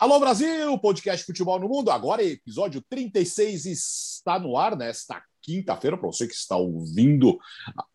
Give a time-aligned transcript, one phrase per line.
[0.00, 1.90] Alô Brasil, podcast Futebol no Mundo.
[1.90, 7.30] Agora episódio 36 está no ar nesta quinta-feira, para você que está ouvindo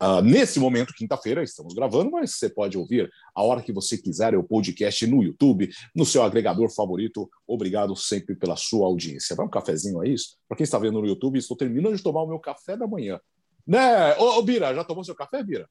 [0.02, 4.36] uh, nesse momento, quinta-feira, estamos gravando, mas você pode ouvir a hora que você quiser
[4.36, 7.30] o podcast no YouTube, no seu agregador favorito.
[7.48, 9.34] Obrigado sempre pela sua audiência.
[9.34, 10.14] Vai um cafezinho aí?
[10.46, 13.18] Para quem está vendo no YouTube, estou terminando de tomar o meu café da manhã.
[13.66, 14.14] Né?
[14.18, 15.70] Ô, ô Bira, já tomou seu café, Bira?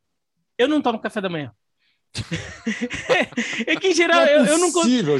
[0.57, 1.52] Eu não tomo café da manhã.
[3.66, 4.71] é que em geral é eu, eu, não,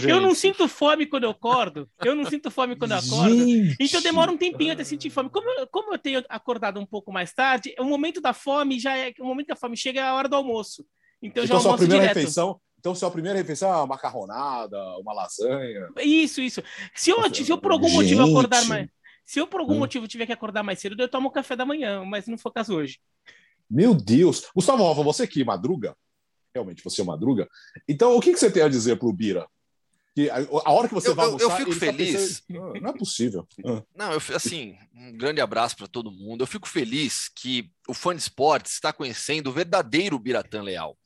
[0.09, 1.89] eu não sinto fome quando eu acordo.
[2.05, 3.35] Eu não sinto fome quando eu acordo.
[3.35, 3.77] Gente.
[3.81, 5.31] Então demora um tempinho até sentir fome.
[5.31, 8.97] Como eu, como eu tenho acordado um pouco mais tarde, o momento da fome já
[8.97, 9.13] é.
[9.21, 10.85] O momento da fome chega é a hora do almoço.
[11.23, 12.17] Então, então já sua primeira direto.
[12.17, 12.61] refeição.
[12.79, 15.89] Então, sua primeira refeição é uma macarronada, uma lasanha.
[16.01, 16.61] Isso, isso.
[16.97, 17.97] Se eu, se eu por algum Gente.
[17.97, 18.89] motivo acordar mais.
[19.25, 19.79] Se eu por algum hum.
[19.79, 22.75] motivo tiver que acordar mais cedo, eu tomo café da manhã, mas não for caso
[22.75, 22.99] hoje.
[23.71, 24.51] Meu Deus!
[24.53, 25.97] Gustavo Alva, você que madruga?
[26.55, 27.49] Realmente você é madruga.
[27.89, 29.47] Então, o que, que você tem a dizer para o Bira?
[30.15, 32.41] Que a, a, hora que você eu, vai almoçar, eu, eu fico tá feliz.
[32.41, 33.49] Tá pensando, não é possível.
[33.97, 36.43] Não, eu, assim, um grande abraço para todo mundo.
[36.43, 40.99] Eu fico feliz que o fã de esportes está conhecendo o verdadeiro Biratã Leal.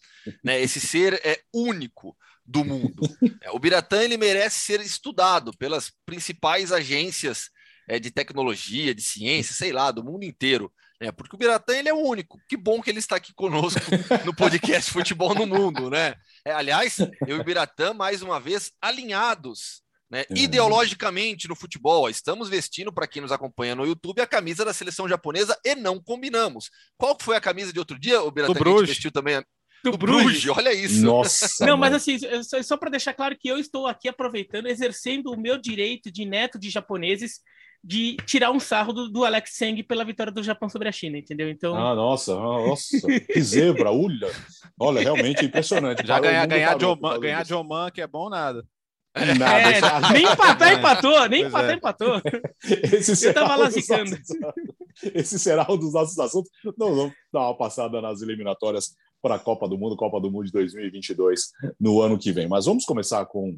[0.43, 0.61] Né?
[0.61, 3.03] Esse ser é único do mundo.
[3.41, 7.51] É, o Biratã ele merece ser estudado pelas principais agências
[7.89, 10.73] é, de tecnologia, de ciência, sei lá, do mundo inteiro.
[11.01, 12.39] É, porque o Biratã ele é o único.
[12.49, 13.81] Que bom que ele está aqui conosco
[14.25, 16.15] no podcast Futebol no Mundo, né?
[16.45, 20.37] É, aliás, eu e o Biratã, mais uma vez, alinhados né, uhum.
[20.37, 22.09] ideologicamente no futebol.
[22.09, 26.01] Estamos vestindo, para quem nos acompanha no YouTube, a camisa da seleção japonesa e não
[26.01, 26.71] combinamos.
[26.97, 29.43] Qual foi a camisa de outro dia, o Biratã, que a vestiu também?
[29.85, 30.49] Do, do Bruges.
[30.49, 31.05] olha isso.
[31.05, 31.67] Nossa.
[31.67, 35.39] Não, mas assim, só, só para deixar claro que eu estou aqui aproveitando, exercendo o
[35.39, 37.41] meu direito de neto de japoneses
[37.87, 41.19] de tirar um sarro do, do, Alex Seng pela vitória do Japão sobre a China,
[41.19, 41.49] entendeu?
[41.49, 41.77] Então.
[41.77, 44.29] Ah, nossa, nossa, que zebra, ulha.
[44.79, 46.05] Olha, realmente impressionante.
[46.05, 48.67] Já ganhar, ganhar, de Oman, ganhar de Oman, que é bom, nada.
[49.39, 49.71] Nada.
[49.71, 51.29] É, nem empatar, empatou.
[51.29, 51.75] Nem empatar, é.
[51.75, 52.23] empatou.
[52.93, 54.19] Esse Eu tava lá ficando.
[55.15, 56.51] Esse será um dos nossos assuntos.
[56.77, 60.47] Não, vamos dar uma passada nas eliminatórias para a Copa do Mundo, Copa do Mundo
[60.47, 62.49] de 2022, no ano que vem.
[62.49, 63.57] Mas vamos começar com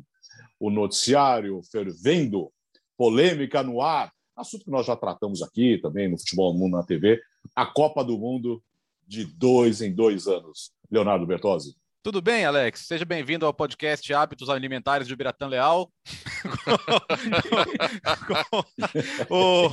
[0.60, 2.53] o noticiário fervendo,
[2.97, 7.21] polêmica no ar, assunto que nós já tratamos aqui também no Futebol Mundo na TV,
[7.54, 8.62] a Copa do Mundo
[9.06, 10.72] de dois em dois anos.
[10.91, 11.76] Leonardo Bertozzi.
[12.03, 12.87] Tudo bem, Alex?
[12.87, 15.93] Seja bem-vindo ao podcast Hábitos Alimentares de Biratã Leal.
[19.28, 19.69] o...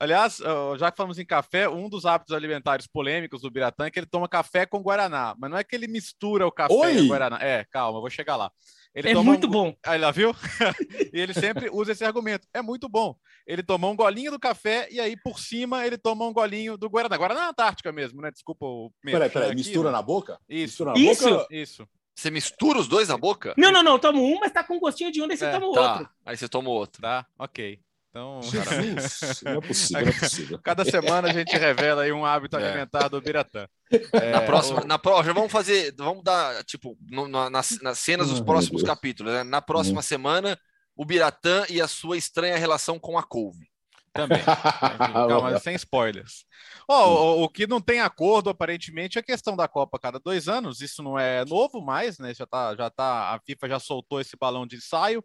[0.00, 0.38] Aliás,
[0.78, 4.06] já que falamos em café, um dos hábitos alimentares polêmicos do Biratã é que ele
[4.06, 5.34] toma café com Guaraná.
[5.36, 6.94] Mas não é que ele mistura o café Oi?
[6.94, 7.38] com o Guaraná.
[7.40, 8.50] É, calma, vou chegar lá.
[8.94, 9.50] Ele é muito um...
[9.50, 9.74] bom.
[9.84, 10.32] Aí lá, viu?
[11.12, 12.46] e ele sempre usa esse argumento.
[12.54, 13.16] É muito bom.
[13.46, 16.88] Ele tomou um golinho do café e aí por cima ele toma um golinho do
[16.88, 17.16] Guaraná.
[17.16, 18.30] Guaraná na Antártica mesmo, né?
[18.30, 18.92] Desculpa o.
[19.02, 19.96] Peraí, peraí, mistura né?
[19.96, 20.38] na boca?
[20.48, 20.84] Isso.
[20.84, 21.28] Na Isso.
[21.28, 21.46] Boca?
[21.50, 21.88] Isso.
[22.14, 23.54] Você mistura os dois na boca?
[23.56, 23.92] Não, não, não.
[23.92, 25.72] Eu tomo um, mas tá com um gostinho de um, daí você é, toma o
[25.72, 25.92] tá.
[25.92, 26.10] outro.
[26.26, 27.00] Aí você toma o outro.
[27.00, 27.80] Tá, ok.
[28.18, 30.58] Então, Jesus, não é possível, não é possível.
[30.58, 32.64] Cada semana a gente revela aí um hábito é.
[32.64, 33.68] alimentar do Biratã.
[34.12, 34.86] É, na próxima, o...
[34.86, 39.32] na próxima, vamos fazer, vamos dar, tipo, no, na, nas, nas, cenas dos próximos capítulos.
[39.32, 39.44] Né?
[39.44, 40.02] Na próxima hum.
[40.02, 40.58] semana,
[40.96, 43.68] o Biratã e a sua estranha relação com a couve.
[44.12, 44.42] Também.
[45.28, 46.44] Calma, sem spoilers.
[46.88, 50.18] Oh, o, o, que não tem acordo, aparentemente, é a questão da Copa a cada
[50.18, 50.80] dois anos.
[50.80, 52.34] Isso não é novo mais, né?
[52.34, 55.22] Já tá, já tá, a FIFA já soltou esse balão de ensaio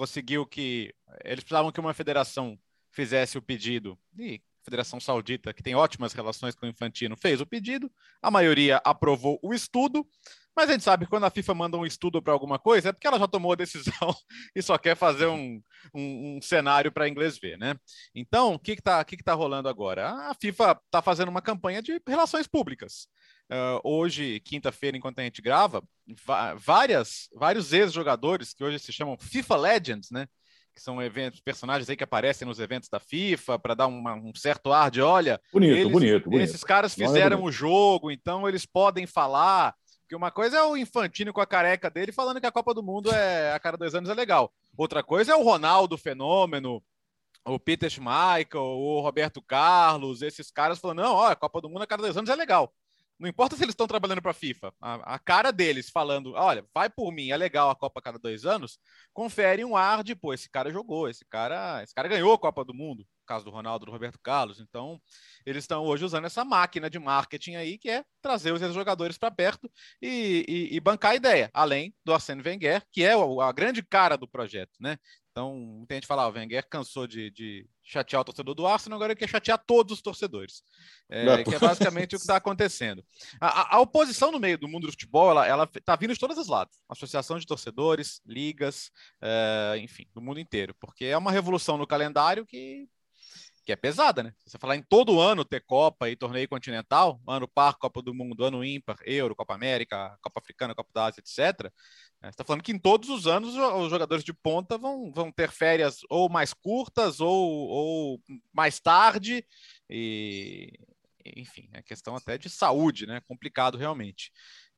[0.00, 2.58] conseguiu que eles precisavam que uma federação
[2.90, 7.38] fizesse o pedido e a Federação Saudita, que tem ótimas relações com o Infantino, fez
[7.38, 10.08] o pedido, a maioria aprovou o estudo,
[10.56, 12.92] mas a gente sabe que quando a FIFA manda um estudo para alguma coisa é
[12.92, 13.92] porque ela já tomou a decisão
[14.56, 15.62] e só quer fazer um,
[15.94, 17.76] um, um cenário para inglês ver, né?
[18.14, 20.12] Então, o que está que que tá rolando agora?
[20.30, 23.06] A FIFA está fazendo uma campanha de relações públicas.
[23.50, 25.82] Uh, hoje, quinta-feira, enquanto a gente grava,
[26.56, 30.28] várias, vários ex-jogadores que hoje se chamam FIFA Legends, né?
[30.72, 34.32] Que são eventos, personagens aí que aparecem nos eventos da FIFA para dar uma, um
[34.36, 35.40] certo ar de olha.
[35.52, 36.44] Bonito, eles, bonito, bonito.
[36.44, 39.74] Esses caras é fizeram o jogo, então eles podem falar.
[40.02, 42.84] Porque uma coisa é o Infantino com a careca dele falando que a Copa do
[42.84, 44.52] Mundo é a cada dois anos é legal.
[44.76, 46.80] Outra coisa é o Ronaldo Fenômeno,
[47.44, 51.82] o Peter Schmeichel, o Roberto Carlos, esses caras falando: não, ó, a Copa do Mundo
[51.82, 52.72] a cada dois anos é legal.
[53.20, 56.88] Não importa se eles estão trabalhando para a FIFA, a, cara deles falando, olha, vai
[56.88, 58.78] por mim, é legal a Copa a cada dois anos,
[59.12, 62.64] confere um ar de, pô, esse cara jogou, esse cara, esse cara ganhou a Copa
[62.64, 64.58] do Mundo, no caso do Ronaldo, do Roberto Carlos.
[64.58, 64.98] Então,
[65.44, 69.30] eles estão hoje usando essa máquina de marketing aí, que é trazer os jogadores para
[69.30, 69.70] perto
[70.00, 74.16] e, e, e, bancar a ideia, além do Arsene Wenger, que é a grande cara
[74.16, 74.96] do projeto, né?
[75.30, 78.96] Então, muita gente fala, ah, o Wenger cansou de, de chatear o torcedor do Arsenal,
[78.96, 80.62] agora ele quer chatear todos os torcedores.
[81.08, 83.04] É, que é basicamente o que está acontecendo.
[83.40, 86.46] A, a, oposição no meio do mundo do futebol, ela está vindo de todos os
[86.46, 86.76] lados.
[86.88, 90.74] Associação de torcedores, ligas, é, enfim, do mundo inteiro.
[90.78, 92.86] Porque é uma revolução no calendário que,
[93.64, 94.32] que é pesada, né?
[94.46, 98.44] Você falar em todo ano ter Copa e torneio continental, ano par, Copa do Mundo,
[98.44, 101.72] ano ímpar, Euro, Copa América, Copa Africana, Copa da Ásia, etc.,
[102.22, 105.50] você está falando que em todos os anos os jogadores de ponta vão, vão ter
[105.50, 108.22] férias ou mais curtas ou, ou
[108.52, 109.46] mais tarde.
[109.88, 110.72] E,
[111.24, 113.20] enfim, é questão até de saúde, né?
[113.22, 114.30] Complicado realmente.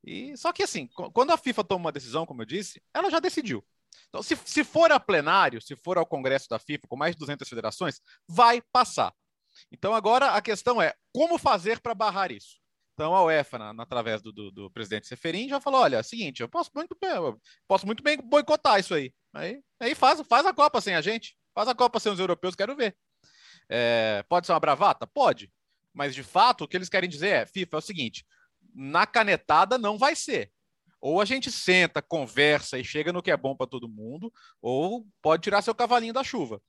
[0.04, 3.18] E só que assim, quando a FIFA toma uma decisão, como eu disse, ela já
[3.18, 3.64] decidiu.
[4.08, 7.20] Então, se, se for a plenário, se for ao Congresso da FIFA com mais de
[7.20, 9.12] 200 federações, vai passar.
[9.70, 12.61] Então agora a questão é como fazer para barrar isso.
[12.94, 16.02] Então a UEFA, na, na através do, do, do, presidente Seferin, já falou: olha, é
[16.02, 17.12] seguinte, eu posso muito bem,
[17.66, 19.12] posso muito bem boicotar isso aí.
[19.34, 22.54] Aí, aí faz, faz a Copa sem a gente, faz a Copa sem os europeus,
[22.54, 22.96] quero ver.
[23.68, 25.06] É, pode ser uma bravata?
[25.06, 25.50] Pode.
[25.92, 28.26] Mas de fato, o que eles querem dizer é: FIFA, é o seguinte,
[28.74, 30.50] na canetada não vai ser.
[31.00, 35.04] Ou a gente senta, conversa e chega no que é bom para todo mundo, ou
[35.20, 36.62] pode tirar seu cavalinho da chuva.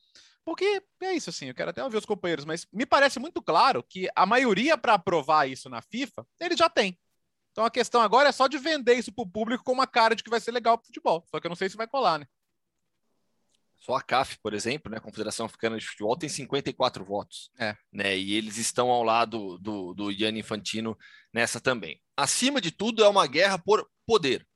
[0.46, 3.82] Porque é isso, assim, eu quero até ouvir os companheiros, mas me parece muito claro
[3.82, 7.00] que a maioria para aprovar isso na FIFA, ele já tem.
[7.52, 10.16] Então a questão agora é só de vender isso para o público com uma cara
[10.16, 11.24] de que vai ser legal para o futebol.
[11.30, 12.26] Só que eu não sei se vai colar, né?
[13.78, 17.52] Só a CAF, por exemplo, né, a Confederação Africana de Futebol, tem 54 votos.
[17.60, 17.76] É.
[17.92, 20.98] Né, e eles estão ao lado do, do Gianni Infantino
[21.34, 22.02] nessa também.
[22.16, 24.48] Acima de tudo, é uma guerra por poder.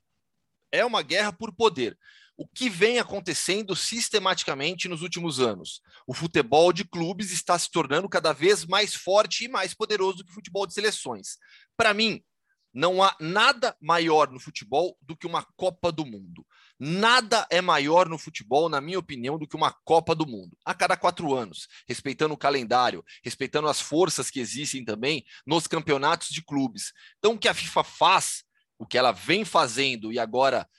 [0.72, 1.98] É uma guerra por poder
[2.38, 5.81] o que vem acontecendo sistematicamente nos últimos anos.
[6.06, 10.25] O futebol de clubes está se tornando cada vez mais forte e mais poderoso do
[10.25, 11.38] que o futebol de seleções.
[11.75, 12.24] Para mim,
[12.72, 16.45] não há nada maior no futebol do que uma Copa do Mundo.
[16.80, 20.56] Nada é maior no futebol, na minha opinião, do que uma Copa do Mundo.
[20.63, 26.30] A cada quatro anos, respeitando o calendário, respeitando as forças que existem também nos campeonatos
[26.30, 26.94] de clubes.
[27.18, 28.44] Então, o que a FIFA faz,
[28.78, 30.69] o que ela vem fazendo e agora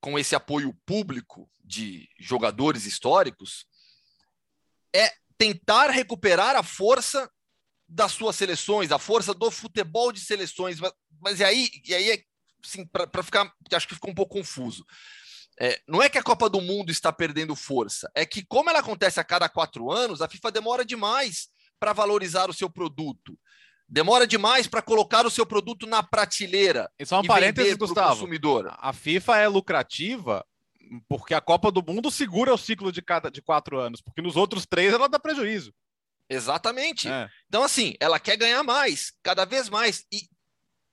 [0.00, 3.66] com esse apoio público de jogadores históricos,
[4.94, 7.30] é tentar recuperar a força
[7.88, 10.80] das suas seleções, a força do futebol de seleções.
[10.80, 12.22] Mas, mas e aí, e aí é,
[12.64, 14.84] assim, para ficar, acho que ficou um pouco confuso.
[15.60, 18.78] É, não é que a Copa do Mundo está perdendo força, é que, como ela
[18.78, 21.48] acontece a cada quatro anos, a FIFA demora demais
[21.80, 23.38] para valorizar o seu produto.
[23.88, 26.90] Demora demais para colocar o seu produto na prateleira.
[26.98, 28.10] E só um parênteses, Gustavo.
[28.10, 28.76] Consumidor.
[28.78, 30.44] A FIFA é lucrativa
[31.08, 34.36] porque a Copa do Mundo segura o ciclo de cada de quatro anos, porque nos
[34.36, 35.72] outros três ela dá prejuízo.
[36.28, 37.08] Exatamente.
[37.08, 37.28] É.
[37.48, 40.04] Então, assim, ela quer ganhar mais, cada vez mais.
[40.12, 40.28] E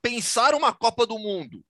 [0.02, 1.66] pensar uma Copa do Mundo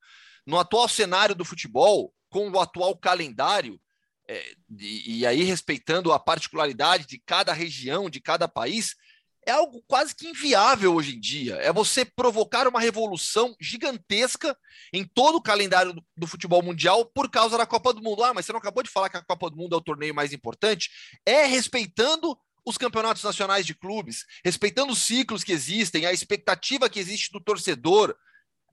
[0.45, 3.81] no atual cenário do futebol, com o atual calendário,
[4.27, 8.95] é, e, e aí respeitando a particularidade de cada região, de cada país,
[9.45, 11.55] é algo quase que inviável hoje em dia.
[11.55, 14.57] É você provocar uma revolução gigantesca
[14.91, 18.23] em todo o calendário do, do, futebol mundial por causa da Copa do Mundo.
[18.23, 20.15] Ah, mas você não acabou de falar que a Copa do Mundo é o torneio
[20.15, 20.89] mais importante?
[21.25, 26.99] É respeitando os campeonatos nacionais de clubes, respeitando os ciclos que existem, a expectativa que
[26.99, 28.15] existe do torcedor.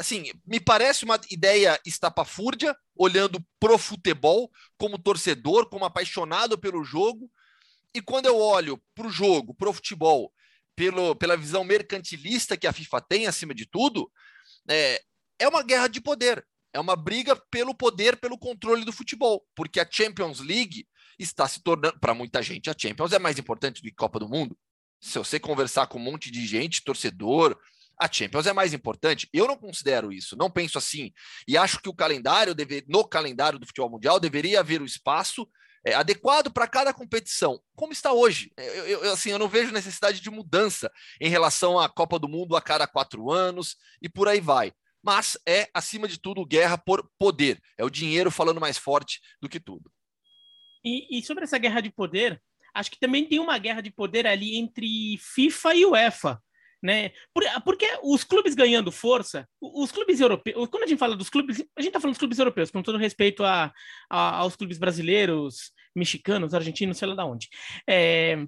[0.01, 7.31] Assim, me parece uma ideia estapafúrdia, olhando pro futebol como torcedor, como apaixonado pelo jogo.
[7.95, 10.33] E quando eu olho para o jogo, para o futebol,
[10.77, 14.11] pelo, pela visão mercantilista que a FIFA tem acima de tudo,
[14.69, 15.01] é,
[15.39, 16.47] é uma guerra de poder.
[16.73, 19.45] É uma briga pelo poder, pelo controle do futebol.
[19.55, 20.87] Porque a Champions League
[21.19, 24.29] está se tornando, para muita gente, a Champions é mais importante do que Copa do
[24.29, 24.57] Mundo.
[25.01, 27.59] Se você conversar com um monte de gente, torcedor,
[27.99, 29.29] a Champions é mais importante.
[29.33, 31.13] Eu não considero isso, não penso assim.
[31.47, 35.47] E acho que o calendário, deve, no calendário do futebol mundial, deveria haver o espaço
[35.85, 38.53] é, adequado para cada competição, como está hoje.
[38.57, 42.29] É, eu, eu, assim, eu não vejo necessidade de mudança em relação à Copa do
[42.29, 44.73] Mundo a cada quatro anos e por aí vai.
[45.03, 47.61] Mas é, acima de tudo, guerra por poder.
[47.77, 49.91] É o dinheiro falando mais forte do que tudo.
[50.85, 52.41] E, e sobre essa guerra de poder,
[52.73, 56.43] acho que também tem uma guerra de poder ali entre FIFA e UEFA
[56.83, 57.11] né?
[57.65, 61.81] porque os clubes ganhando força, os clubes europeus, quando a gente fala dos clubes, a
[61.81, 63.73] gente está falando dos clubes europeus, com todo respeito a,
[64.11, 67.49] a, aos clubes brasileiros, mexicanos, argentinos, sei lá de onde.
[67.89, 68.45] É,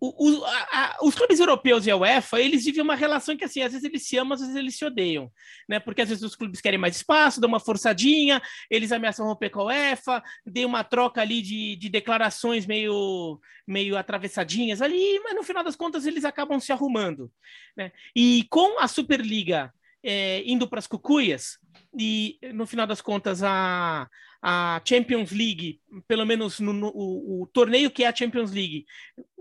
[0.00, 3.62] o, o, a, os clubes europeus e a UEFA, eles vivem uma relação que, assim,
[3.62, 5.30] às vezes eles se amam, às vezes eles se odeiam,
[5.68, 5.80] né?
[5.80, 8.40] Porque às vezes os clubes querem mais espaço, dão uma forçadinha,
[8.70, 13.96] eles ameaçam romper com a UEFA, tem uma troca ali de, de declarações meio, meio
[13.96, 17.30] atravessadinhas ali, mas no final das contas eles acabam se arrumando,
[17.76, 17.92] né?
[18.14, 21.58] E com a Superliga é, indo para as cucuias,
[21.98, 24.08] e no final das contas a,
[24.42, 28.84] a Champions League, pelo menos no, no o, o, torneio que é a Champions League,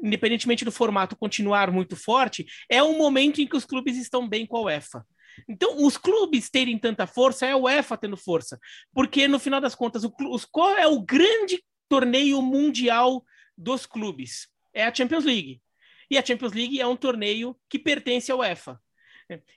[0.01, 4.45] independentemente do formato continuar muito forte, é um momento em que os clubes estão bem
[4.45, 5.05] com a UEFA.
[5.47, 8.59] Então, os clubes terem tanta força é a UEFA tendo força,
[8.93, 13.23] porque no final das contas, o, os, qual é o grande torneio mundial
[13.55, 14.47] dos clubes?
[14.73, 15.61] É a Champions League.
[16.09, 18.79] E a Champions League é um torneio que pertence à UEFA.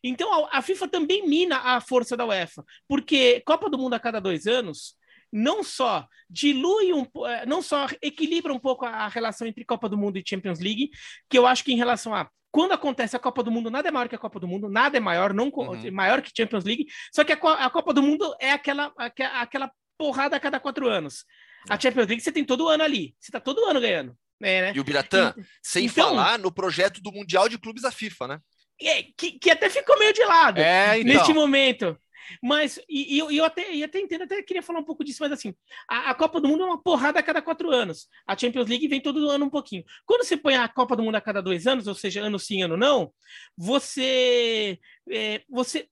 [0.03, 4.21] Então a, FIFA também mina a força da UEFA, porque Copa do Mundo a cada
[4.21, 4.95] dois anos
[5.33, 9.97] não só dilui um eh, não só equilibra um pouco a relação entre Copa do
[9.97, 10.91] Mundo e Champions League,
[11.29, 13.93] que eu acho que em relação a quando acontece a Copa do Mundo, nada é
[13.93, 15.93] maior que a Copa do Mundo, nada é maior, não uhum.
[15.93, 20.37] maior que Champions League, só que a, a Copa do Mundo é aquela, aquela porrada
[20.37, 21.25] a cada quatro anos.
[21.69, 21.81] A é.
[21.81, 24.17] Champions League você tem todo ano ali, você está todo ano ganhando.
[24.43, 24.73] É, né?
[24.75, 28.41] E o Biratã, sem então, falar no projeto do Mundial de Clubes da FIFA, né?
[28.83, 31.15] É, que, que até ficou meio de lado é, então.
[31.15, 31.97] neste momento.
[32.43, 35.19] Mas, e, e eu, eu, até, eu até entendo, até queria falar um pouco disso,
[35.21, 35.55] mas assim,
[35.89, 38.09] a, a, Copa do Mundo é uma porrada a cada quatro anos.
[38.27, 39.85] A Champions League vem todo ano um pouquinho.
[40.07, 42.63] Quando você põe a Copa do Mundo a cada dois anos, ou seja, ano sim,
[42.63, 43.13] ano não,
[43.57, 44.79] você,
[45.11, 45.89] é, você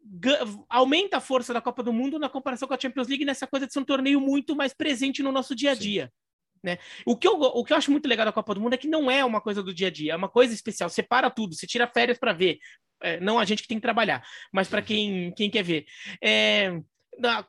[0.69, 3.67] aumenta a força da Copa do Mundo na comparação com a Champions League nessa coisa
[3.67, 6.07] de ser um torneio muito mais presente no nosso dia a dia.
[6.07, 6.28] Sim.
[6.63, 6.79] Né?
[7.07, 8.89] O, que eu, o que eu acho muito legal da Copa do Mundo é que
[8.89, 10.89] não é uma coisa do dia a dia, é uma coisa especial.
[10.89, 12.59] Você para tudo, você tira férias para ver.
[13.01, 15.87] É, não a gente que tem que trabalhar, mas para quem, quem quer ver.
[16.23, 16.81] É,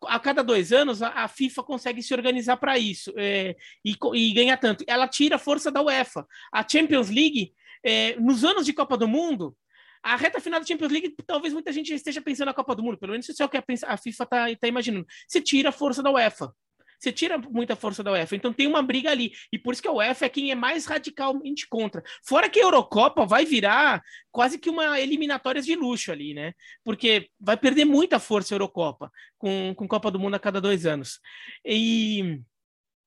[0.08, 4.58] a cada dois anos, a, FIFA consegue se organizar para isso é, e, e ganhar
[4.58, 4.84] tanto.
[4.88, 6.26] Ela tira a força da UEFA.
[6.52, 9.56] A Champions League, é, nos anos de Copa do Mundo,
[10.02, 12.98] a reta final da Champions League, talvez muita gente esteja pensando na Copa do Mundo,
[12.98, 15.06] pelo menos isso é o que a FIFA está tá imaginando.
[15.28, 16.54] Você tira a força da UEFA
[17.00, 18.36] você tira muita força da UEFA.
[18.36, 19.32] Então tem uma briga ali.
[19.52, 22.04] E por isso que a UEFA é quem é mais radicalmente contra.
[22.24, 26.54] Fora que a Eurocopa vai virar quase que uma eliminatórias de luxo ali, né?
[26.84, 30.86] Porque vai perder muita força a Eurocopa com, com Copa do Mundo a cada dois
[30.86, 31.20] anos.
[31.66, 32.42] E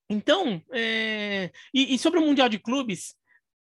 [0.09, 1.51] então, é...
[1.73, 3.15] e, e sobre o Mundial de Clubes,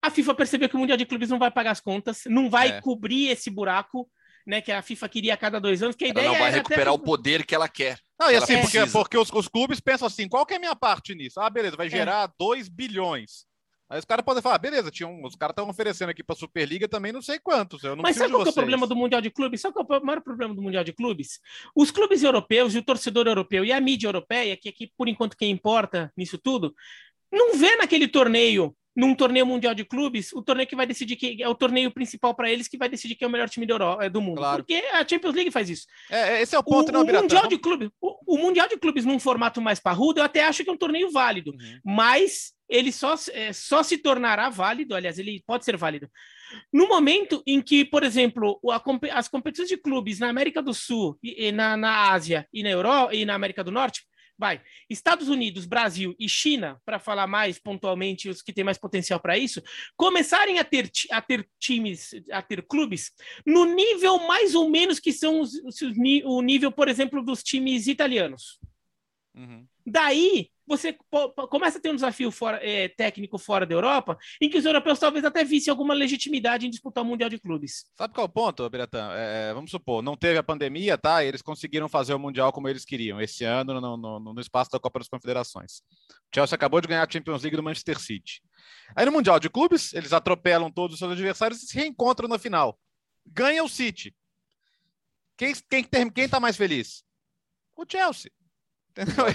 [0.02, 2.68] a FIFA percebeu que o Mundial de Clubes não vai pagar as contas, não vai
[2.68, 2.80] é.
[2.80, 4.08] cobrir esse buraco
[4.48, 6.50] né, que a FIFA queria a cada dois anos, que a ela ideia não vai
[6.50, 6.90] recuperar até...
[6.90, 8.00] o poder que ela quer.
[8.18, 10.74] Não, e assim, porque, porque os, os, clubes pensam assim, qual que é a minha
[10.74, 11.38] parte nisso?
[11.38, 11.90] Ah, beleza, vai é.
[11.90, 12.70] gerar 2 é.
[12.70, 13.46] bilhões.
[13.90, 16.38] Aí os caras podem falar, beleza, tinha um, os caras estão oferecendo aqui para a
[16.38, 17.84] Superliga também não sei quantos.
[17.84, 19.60] Eu não Mas sabe qual é o problema do Mundial de Clubes?
[19.60, 21.40] Sabe qual é o maior problema do Mundial de Clubes?
[21.74, 25.36] Os clubes europeus e o torcedor europeu e a mídia europeia, que aqui, por enquanto,
[25.36, 26.74] quem importa nisso tudo,
[27.30, 31.40] não vê naquele torneio num torneio mundial de clubes, o torneio que vai decidir que
[31.40, 33.74] é o torneio principal para eles que vai decidir quem é o melhor time do,
[33.74, 34.38] Euro, é, do mundo.
[34.38, 34.64] Claro.
[34.64, 35.86] Porque a Champions League faz isso.
[36.10, 38.76] É, esse é o ponto, o, não, o mundial de clubes, o, o, mundial de
[38.76, 41.78] clubes num formato mais parrudo, eu até acho que é um torneio válido, uhum.
[41.84, 46.10] mas ele só, é, só se tornará válido, aliás, ele pode ser válido.
[46.72, 48.82] No momento em que, por exemplo, a,
[49.16, 53.14] as competições de clubes na América do Sul, e, na, na Ásia e na Europa
[53.14, 54.02] e na América do Norte
[54.38, 59.18] vai, Estados Unidos, Brasil e China, para falar mais pontualmente os que têm mais potencial
[59.18, 59.60] para isso,
[59.96, 63.10] começarem a ter, a ter times, a ter clubes
[63.44, 65.80] no nível mais ou menos que são os, os,
[66.24, 68.60] o nível, por exemplo, dos times italianos.
[69.34, 69.66] Uhum.
[69.90, 70.96] Daí você
[71.48, 74.98] começa a ter um desafio fora, é, técnico fora da Europa, em que os europeus
[74.98, 77.86] talvez até vissem alguma legitimidade em disputar o Mundial de Clubes.
[77.96, 79.08] Sabe qual é o ponto, Biratã?
[79.14, 81.24] É, vamos supor, não teve a pandemia, tá?
[81.24, 84.78] Eles conseguiram fazer o Mundial como eles queriam, esse ano, no, no, no espaço da
[84.78, 85.78] Copa das Confederações.
[86.30, 88.42] O Chelsea acabou de ganhar a Champions League do Manchester City.
[88.94, 92.38] Aí no Mundial de Clubes, eles atropelam todos os seus adversários e se reencontram na
[92.38, 92.78] final.
[93.26, 94.14] Ganha o City.
[95.38, 97.04] Quem, quem, quem tá mais feliz?
[97.74, 98.30] O Chelsea.
[98.98, 99.26] Entendeu?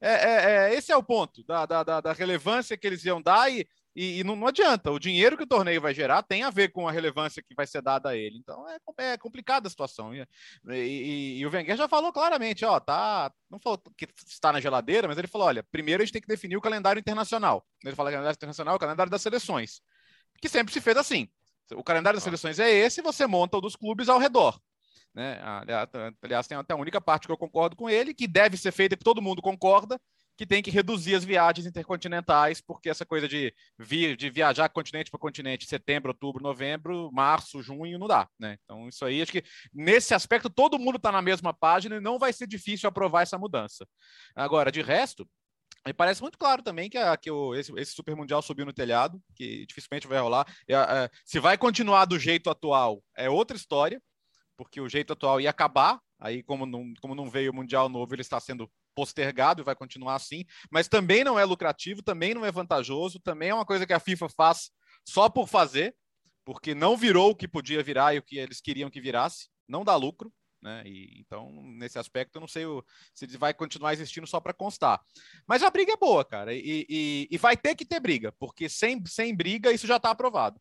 [0.00, 3.22] É, é, é, é, esse é o ponto da, da, da, relevância que eles iam
[3.22, 4.90] dar e, e, e não, não, adianta.
[4.90, 7.66] O dinheiro que o torneio vai gerar tem a ver com a relevância que vai
[7.66, 8.38] ser dada a ele.
[8.38, 10.14] Então é, é complicada a situação.
[10.14, 10.26] E,
[10.70, 13.32] e, e, o Wenger já falou claramente, ó, tá.
[13.48, 16.28] Não falou que está na geladeira, mas ele falou: olha, primeiro a gente tem que
[16.28, 17.64] definir o calendário internacional.
[17.84, 19.80] Ele fala calendário internacional, o calendário das seleções.
[20.40, 21.28] Que sempre se fez assim.
[21.74, 24.60] O calendário das seleções é esse, você monta o dos clubes ao redor.
[25.14, 25.38] Né?
[26.22, 28.96] Aliás, tem até a única parte que eu concordo com ele, que deve ser feita,
[28.96, 30.00] que todo mundo concorda,
[30.36, 35.10] que tem que reduzir as viagens intercontinentais, porque essa coisa de, vir, de viajar continente
[35.10, 38.26] para continente, setembro, outubro, novembro, março, junho, não dá.
[38.38, 38.56] Né?
[38.64, 42.18] Então, isso aí, acho que nesse aspecto todo mundo está na mesma página e não
[42.18, 43.86] vai ser difícil aprovar essa mudança.
[44.34, 45.28] Agora, de resto,
[45.86, 48.72] me parece muito claro também que, a, que o, esse, esse Super Mundial subiu no
[48.72, 50.46] telhado, que dificilmente vai rolar.
[50.66, 54.00] É, é, se vai continuar do jeito atual, é outra história
[54.62, 56.00] porque o jeito atual ia acabar.
[56.20, 59.74] Aí, como não, como não veio o Mundial novo, ele está sendo postergado e vai
[59.74, 60.44] continuar assim.
[60.70, 63.98] Mas também não é lucrativo, também não é vantajoso, também é uma coisa que a
[63.98, 64.70] FIFA faz
[65.04, 65.96] só por fazer,
[66.44, 69.48] porque não virou o que podia virar e o que eles queriam que virasse.
[69.68, 70.32] Não dá lucro.
[70.62, 70.84] né?
[70.86, 74.54] E, então, nesse aspecto, eu não sei o, se ele vai continuar existindo só para
[74.54, 75.00] constar.
[75.44, 78.68] Mas a briga é boa, cara, e, e, e, vai ter que ter briga, porque
[78.68, 80.60] sem, sem briga isso já está aprovado.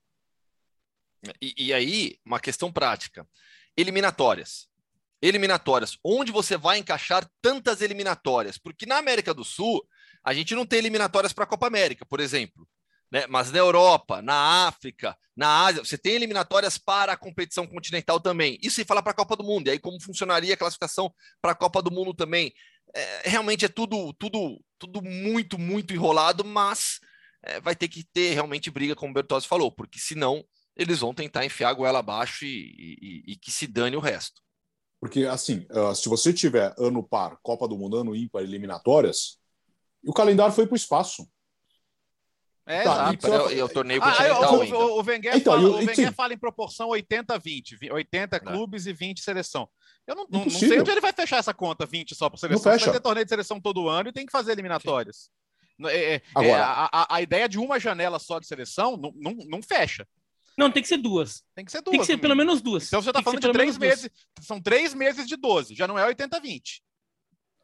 [1.39, 3.27] E, e aí, uma questão prática:
[3.77, 4.67] eliminatórias.
[5.21, 5.97] Eliminatórias.
[6.03, 8.57] Onde você vai encaixar tantas eliminatórias?
[8.57, 9.83] Porque na América do Sul,
[10.23, 12.67] a gente não tem eliminatórias para a Copa América, por exemplo.
[13.11, 13.27] Né?
[13.27, 18.57] Mas na Europa, na África, na Ásia, você tem eliminatórias para a competição continental também.
[18.61, 19.67] Isso sem falar para a Copa do Mundo.
[19.67, 22.53] E aí, como funcionaria a classificação para a Copa do Mundo também?
[22.93, 26.99] É, realmente é tudo, tudo, tudo muito, muito enrolado, mas
[27.43, 30.43] é, vai ter que ter realmente briga, como o Bertozzi falou, porque senão
[30.81, 32.97] eles vão tentar enfiar a goela abaixo e,
[33.27, 34.41] e, e que se dane o resto.
[34.99, 39.39] Porque, assim, uh, se você tiver ano par, Copa do Mundo, ano ímpar, eliminatórias,
[40.05, 41.27] o calendário foi para o espaço.
[42.67, 43.51] É, tá, exato.
[43.51, 46.13] E, e o torneio continental ah, o, o, o Wenger, então, fala, eu, o Wenger
[46.13, 49.67] fala em proporção 80-20, 80 clubes e 20 seleção.
[50.05, 52.63] Eu não, não, não, sei onde ele vai fechar essa conta, 20 só para seleção.
[52.63, 52.85] Não fecha.
[52.85, 55.29] Vai ter torneio de seleção todo ano e tem que fazer eliminatórias.
[55.85, 58.97] É, é, é, Agora, é, a, a, a, ideia de uma janela só de seleção
[58.97, 60.07] não, não, não fecha.
[60.57, 61.43] Não, tem que ser duas.
[61.55, 61.91] Tem que ser duas.
[61.91, 62.87] Tem que ser pelo menos duas.
[62.87, 64.09] Então você está falando de três meses.
[64.09, 64.47] Duas.
[64.47, 66.81] São três meses de 12, já não é 80-20.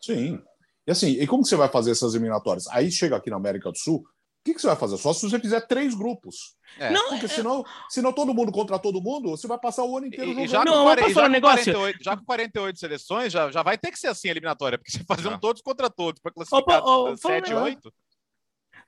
[0.01, 0.41] Sim.
[0.85, 2.67] E assim, e como que você vai fazer essas eliminatórias?
[2.67, 4.03] Aí chega aqui na América do Sul, o
[4.45, 4.97] que, que você vai fazer?
[4.97, 6.55] Só se você fizer três grupos.
[6.79, 6.89] É.
[6.89, 7.29] Não, Porque é...
[7.29, 10.47] senão, senão todo mundo contra todo mundo, você vai passar o ano inteiro jogando.
[10.47, 11.73] Já não, 40, já, com negócio.
[11.73, 14.91] 48, já com 48 seleções, já, já vai ter que ser assim a eliminatória, porque
[14.91, 17.93] você fazer um todos contra todos para classificar Opa, oh, 7, 8.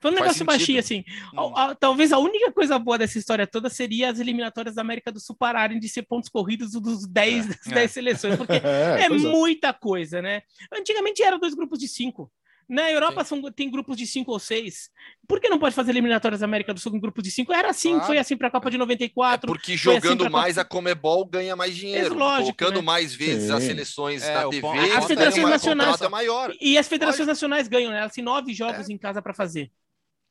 [0.00, 0.46] Foi um negócio sentido.
[0.46, 1.04] baixinho, assim.
[1.34, 1.52] Hum.
[1.54, 5.12] A, a, talvez a única coisa boa dessa história toda seria as eliminatórias da América
[5.12, 7.48] do Sul pararem de ser pontos corridos dos 10, é.
[7.48, 7.88] das 10 é.
[7.88, 10.42] seleções, porque é, é, é muita coisa, né?
[10.72, 12.30] Antigamente eram dois grupos de cinco.
[12.70, 14.90] Na Europa são, tem grupos de cinco ou seis.
[15.26, 17.52] Por que não pode fazer eliminatórias da América do Sul com grupos de cinco?
[17.52, 18.06] Era assim, claro.
[18.06, 19.50] foi assim para a Copa de 94.
[19.50, 20.60] É porque assim jogando assim mais Copa...
[20.60, 22.14] a Comebol ganha mais dinheiro.
[22.14, 22.82] É lógico, colocando né?
[22.82, 23.52] mais vezes Sim.
[23.54, 26.54] as seleções é, na TV, as federações nacionais é maior.
[26.60, 28.02] E as federações nacionais ganham, né?
[28.02, 28.92] Elas têm nove jogos é.
[28.92, 29.68] em casa para fazer.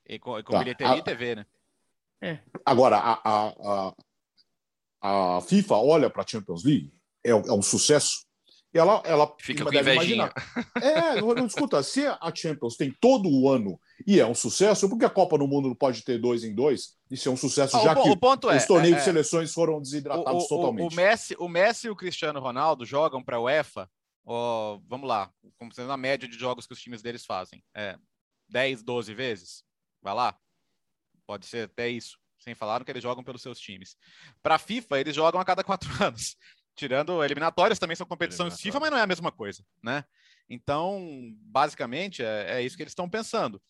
[0.10, 0.60] E com, com tá.
[0.60, 1.46] bilheteria e TV, né?
[2.20, 2.40] É.
[2.66, 3.94] Agora, a, a,
[5.02, 6.92] a, a FIFA olha para a Champions League,
[7.24, 8.26] é, é, um sucesso,
[8.74, 10.32] e ela, ela fica com invejinha.
[10.82, 14.98] É, não, escuta, se a Champions tem todo o ano e é um sucesso, por
[14.98, 17.78] que a Copa no Mundo não pode ter dois em dois e ser um sucesso,
[17.78, 20.48] ah, já o, que o ponto os é, torneios é, de seleções foram desidratados o,
[20.48, 20.92] totalmente?
[20.92, 23.90] O, Messi, o Messi e o Cristiano Ronaldo jogam para a UEFA,
[24.26, 27.96] ó, vamos lá, como sendo a média de jogos que os times deles fazem, é
[28.50, 29.69] 10, 12 vezes.
[30.02, 30.38] Vai lá.
[31.26, 32.18] Pode ser até isso.
[32.40, 33.98] Sem falar que eles jogam pelos seus times.
[34.42, 36.38] Para a FIFA, eles jogam a cada quatro anos.
[36.76, 40.06] Tirando eliminatórias, também são competições FIFA, mas não é a mesma coisa, né?
[40.50, 43.62] Então, basicamente, é, é isso que eles estão pensando.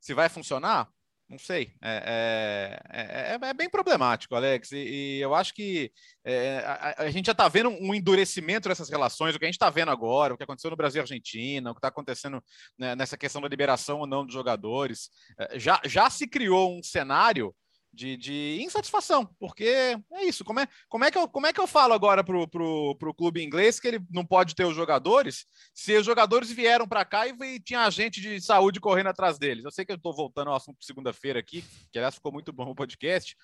[0.00, 0.88] Se vai funcionar,
[1.32, 1.72] não sei.
[1.80, 4.70] É, é, é, é, bem problemático, Alex.
[4.72, 5.90] E, e eu acho que
[6.22, 9.34] é, a, a, gente já está vendo um endurecimento dessas relações.
[9.34, 11.74] O que a gente está vendo agora, o que aconteceu no Brasil e Argentina, o
[11.74, 12.44] que está acontecendo
[12.78, 16.82] né, nessa questão da liberação ou não dos jogadores, é, já, já se criou um
[16.82, 17.54] cenário
[17.92, 20.44] de, de, insatisfação, porque é isso.
[20.44, 23.42] Como é, como é, que, eu, como é que eu falo agora para o clube
[23.42, 27.34] inglês que ele não pode ter os jogadores se os jogadores vieram para cá e,
[27.42, 29.64] e tinha agente de saúde correndo atrás deles?
[29.64, 32.70] Eu sei que eu estou voltando ao assunto segunda-feira aqui, que aliás ficou muito bom
[32.70, 33.36] o podcast,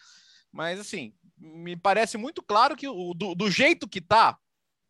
[0.50, 4.38] mas assim, me parece muito claro que o, do, do jeito que tá,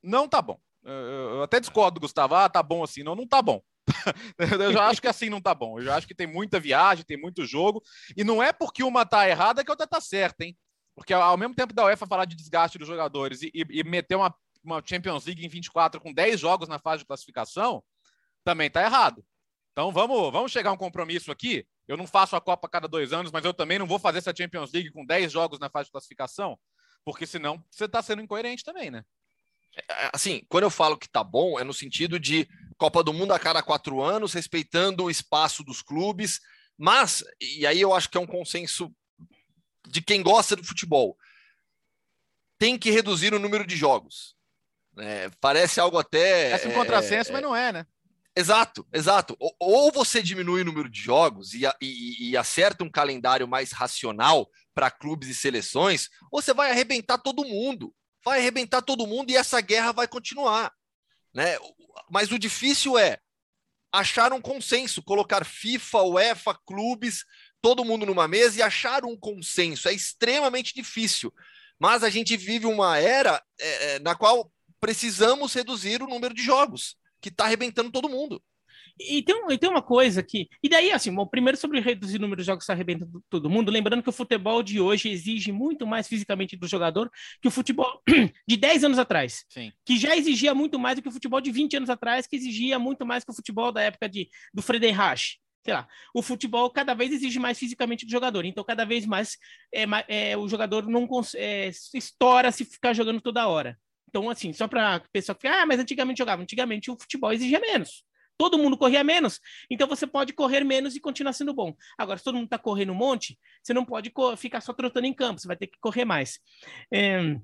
[0.02, 0.60] não tá bom.
[0.84, 2.34] Eu, eu até discordo, Gustavo.
[2.34, 3.02] Ah, tá bom assim.
[3.02, 3.60] Não, não tá bom.
[4.60, 5.78] eu já acho que assim não tá bom.
[5.78, 7.82] Eu já acho que tem muita viagem, tem muito jogo.
[8.16, 10.56] E não é porque uma tá errada que a outra tá certa, hein?
[10.94, 14.16] Porque ao mesmo tempo da UEFA falar de desgaste dos jogadores e, e, e meter
[14.16, 17.82] uma, uma Champions League em 24 com 10 jogos na fase de classificação,
[18.44, 19.24] também tá errado.
[19.72, 21.64] Então vamos, vamos chegar a um compromisso aqui.
[21.86, 24.18] Eu não faço a Copa a cada dois anos, mas eu também não vou fazer
[24.18, 26.58] essa Champions League com 10 jogos na fase de classificação,
[27.04, 29.04] porque senão você está sendo incoerente também, né?
[29.76, 33.32] É, assim, quando eu falo que tá bom, é no sentido de Copa do Mundo
[33.32, 36.40] a cada quatro anos, respeitando o espaço dos clubes,
[36.76, 38.94] mas, e aí eu acho que é um consenso
[39.86, 41.16] de quem gosta do futebol,
[42.58, 44.36] tem que reduzir o número de jogos.
[44.98, 46.50] É, parece algo até.
[46.50, 47.86] É um contrassenso, é, mas não é, né?
[48.34, 49.36] Exato, exato.
[49.58, 54.48] Ou, você diminui o número de jogos e, e, e acerta um calendário mais racional
[54.72, 57.92] para clubes e seleções, ou você vai arrebentar todo mundo
[58.24, 60.72] vai arrebentar todo mundo e essa guerra vai continuar.
[61.32, 61.56] Né?
[62.10, 63.18] Mas o difícil é
[63.92, 67.24] achar um consenso, colocar FIFA, UEFA, clubes,
[67.60, 69.88] todo mundo numa mesa e achar um consenso.
[69.88, 71.32] É extremamente difícil.
[71.78, 76.42] Mas a gente vive uma era é, é na qual precisamos reduzir o número de
[76.42, 78.42] jogos, que está arrebentando todo mundo.
[79.00, 80.48] E tem, e tem uma coisa que.
[80.62, 83.70] E daí, assim, bom, primeiro sobre reduzir o número de jogos que arrebenta todo mundo,
[83.70, 88.02] lembrando que o futebol de hoje exige muito mais fisicamente do jogador que o futebol
[88.46, 89.44] de 10 anos atrás.
[89.48, 89.72] Sim.
[89.84, 92.78] Que já exigia muito mais do que o futebol de 20 anos atrás, que exigia
[92.78, 96.94] muito mais que o futebol da época de, do Friedenreich sei lá, o futebol cada
[96.94, 99.36] vez exige mais fisicamente do jogador, então cada vez mais
[99.74, 99.84] é,
[100.30, 103.76] é o jogador não é, estoura se ficar jogando toda hora.
[104.08, 106.42] Então, assim, só para pessoa que ah, mas antigamente jogava.
[106.42, 108.02] Antigamente o futebol exigia menos.
[108.38, 111.74] Todo mundo corria menos, então você pode correr menos e continuar sendo bom.
[111.98, 115.12] Agora, se todo mundo está correndo um monte, você não pode ficar só trotando em
[115.12, 116.38] campo, você vai ter que correr mais.
[116.92, 117.36] É...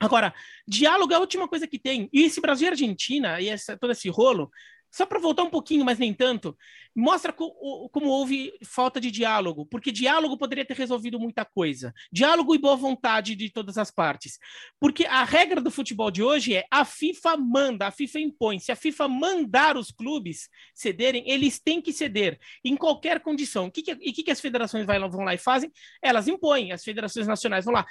[0.00, 0.32] Agora,
[0.66, 2.08] diálogo é a última coisa que tem.
[2.12, 4.48] E esse Brasil e Argentina, e essa, todo esse rolo,
[4.90, 6.56] só para voltar um pouquinho, mas nem tanto,
[6.94, 11.92] mostra co como houve falta de diálogo, porque diálogo poderia ter resolvido muita coisa.
[12.10, 14.38] Diálogo e boa vontade de todas as partes.
[14.80, 18.58] Porque a regra do futebol de hoje é a FIFA manda, a FIFA impõe.
[18.58, 23.66] Se a FIFA mandar os clubes cederem, eles têm que ceder, em qualquer condição.
[23.66, 25.70] O que, que, e o que, que as federações vão lá e fazem?
[26.02, 27.86] Elas impõem, as federações nacionais vão lá.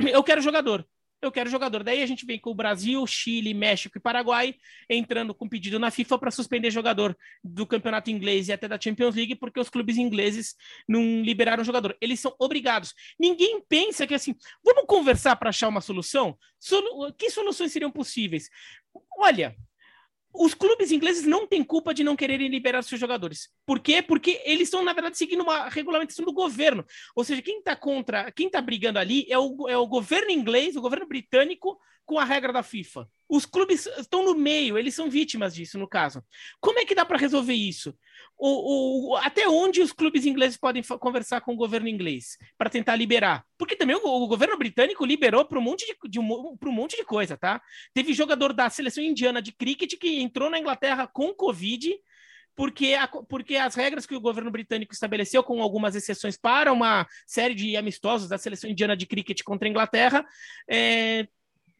[0.00, 0.86] Eu quero jogador
[1.22, 1.82] eu quero jogador.
[1.84, 4.54] Daí a gente vem com o Brasil, Chile, México e Paraguai
[4.90, 9.14] entrando com pedido na FIFA para suspender jogador do campeonato inglês e até da Champions
[9.14, 10.56] League, porque os clubes ingleses
[10.88, 11.96] não liberaram jogador.
[12.00, 12.92] Eles são obrigados.
[13.18, 16.36] Ninguém pensa que assim, vamos conversar para achar uma solução?
[16.58, 18.48] Solu que soluções seriam possíveis?
[19.16, 19.56] Olha,
[20.34, 23.48] os clubes ingleses não têm culpa de não quererem liberar seus jogadores.
[23.66, 24.00] Por quê?
[24.02, 26.84] Porque eles estão, na verdade, seguindo uma regulamentação do governo.
[27.14, 30.74] Ou seja, quem está contra, quem está brigando ali é o, é o governo inglês,
[30.76, 33.08] o governo britânico, com a regra da FIFA.
[33.32, 36.22] Os clubes estão no meio, eles são vítimas disso, no caso.
[36.60, 37.96] Como é que dá para resolver isso?
[38.36, 42.94] O, o, até onde os clubes ingleses podem conversar com o governo inglês para tentar
[42.94, 43.42] liberar?
[43.56, 46.94] Porque também o, o governo britânico liberou para um, monte de, de um, um monte
[46.94, 47.62] de coisa, tá?
[47.94, 51.90] Teve jogador da seleção indiana de cricket que entrou na Inglaterra com Covid
[52.54, 57.06] porque, a, porque as regras que o governo britânico estabeleceu, com algumas exceções para uma
[57.26, 60.22] série de amistosos da seleção indiana de cricket contra a Inglaterra,
[60.68, 61.26] é,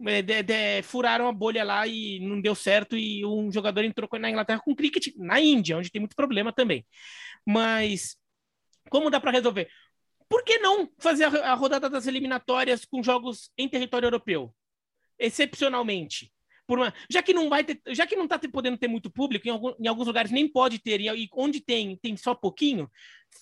[0.03, 4.31] de, de, furaram a bolha lá e não deu certo, e um jogador entrou na
[4.31, 6.85] Inglaterra com cricket, na Índia, onde tem muito problema também.
[7.47, 8.17] Mas
[8.91, 9.69] como dá para resolver?
[10.29, 14.55] Por que não fazer a, a rodada das eliminatórias com jogos em território europeu?
[15.19, 16.33] Excepcionalmente.
[16.79, 19.51] Uma, já que não vai ter, já que não está podendo ter muito público, em,
[19.51, 22.91] algum, em, alguns lugares nem pode ter, e, e onde tem, tem só pouquinho,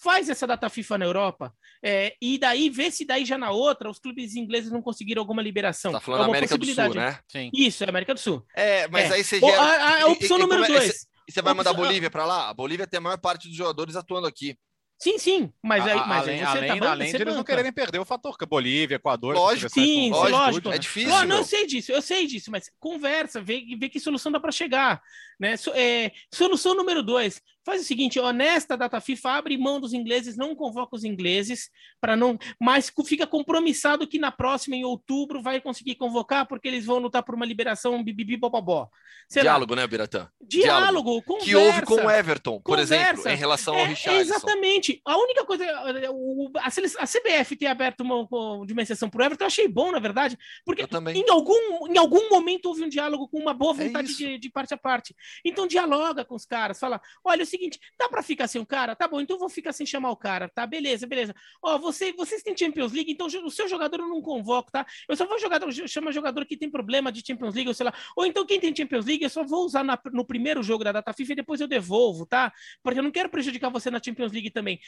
[0.02, 3.90] faz essa data FIFA na Europa é, e daí vê se daí já na outra
[3.90, 5.92] os clubes ingleses não conseguiram alguma liberação.
[5.92, 7.18] Tá falando é América do Sul, né?
[7.26, 7.50] Sim.
[7.54, 8.44] Isso, é América do Sul.
[8.54, 9.14] É, mas é.
[9.14, 9.46] aí você já...
[9.46, 11.06] a, a, a opção e, número e, dois.
[11.26, 12.50] E você vai mandar a Bolívia para lá?
[12.50, 14.56] A Bolívia tem a maior parte dos jogadores atuando aqui.
[15.02, 17.98] Sim, sim, mas aí, mas além, aí além, tá além de eles não quererem perder
[17.98, 21.08] o fator Bolívia, Equador, lógico, sim, lógico, lógico, é difícil.
[21.08, 24.38] Não, não, eu sei disso, eu sei disso, mas conversa, vê, vê que solução dá
[24.38, 25.00] para chegar,
[25.38, 25.54] né?
[25.74, 30.54] É, solução número dois, faz o seguinte, honesta data FIFA, abre mão dos ingleses, não
[30.54, 31.70] convoca os ingleses,
[32.00, 36.84] para não, mas fica compromissado que na próxima, em outubro, vai conseguir convocar, porque eles
[36.84, 38.88] vão lutar por uma liberação bibibi bobobó.
[39.30, 39.82] Diálogo, lá.
[39.82, 40.28] né, Biratã?
[40.40, 42.96] Diálogo, Diálogo conversa, Que houve com o Everton, por conversa.
[42.96, 44.20] exemplo, em relação ao é, Richardson.
[44.20, 45.00] Exatamente.
[45.04, 48.26] A única coisa, a, a CBF ter aberto uma,
[48.66, 51.96] de uma exceção para o Everton, eu achei bom, na verdade, porque em algum, em
[51.96, 54.78] algum momento houve um diálogo com uma boa é vontade é de, de parte a
[54.78, 55.14] parte.
[55.44, 58.94] Então dialoga com os caras, fala, olha, seguinte, dá para ficar sem o cara?
[58.94, 60.66] Tá bom, então vou ficar sem chamar o cara, tá?
[60.66, 61.34] Beleza, beleza.
[61.62, 64.86] Ó, você, vocês têm Champions League, então o seu jogador eu não convoco, tá?
[65.08, 67.94] Eu só vou jogar, chama jogador que tem problema de Champions League, ou sei lá.
[68.16, 70.92] Ou então quem tem Champions League, eu só vou usar na, no primeiro jogo da
[70.92, 72.52] data FIFA e depois eu devolvo, tá?
[72.82, 74.80] Porque eu não quero prejudicar você na Champions League também.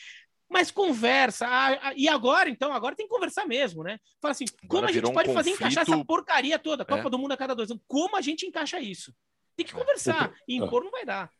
[0.48, 1.46] Mas conversa.
[1.46, 3.98] Ah, ah, e agora, então, agora tem que conversar mesmo, né?
[4.20, 5.70] Fala assim, agora como a gente pode um fazer conflito...
[5.70, 7.10] encaixar essa porcaria toda, Copa é.
[7.10, 7.82] do Mundo a cada dois anos?
[7.88, 9.14] Como a gente encaixa isso?
[9.56, 10.32] Tem que conversar.
[10.46, 11.30] E impor não vai dar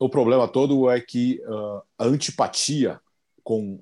[0.00, 2.98] o problema todo é que uh, a antipatia
[3.44, 3.80] com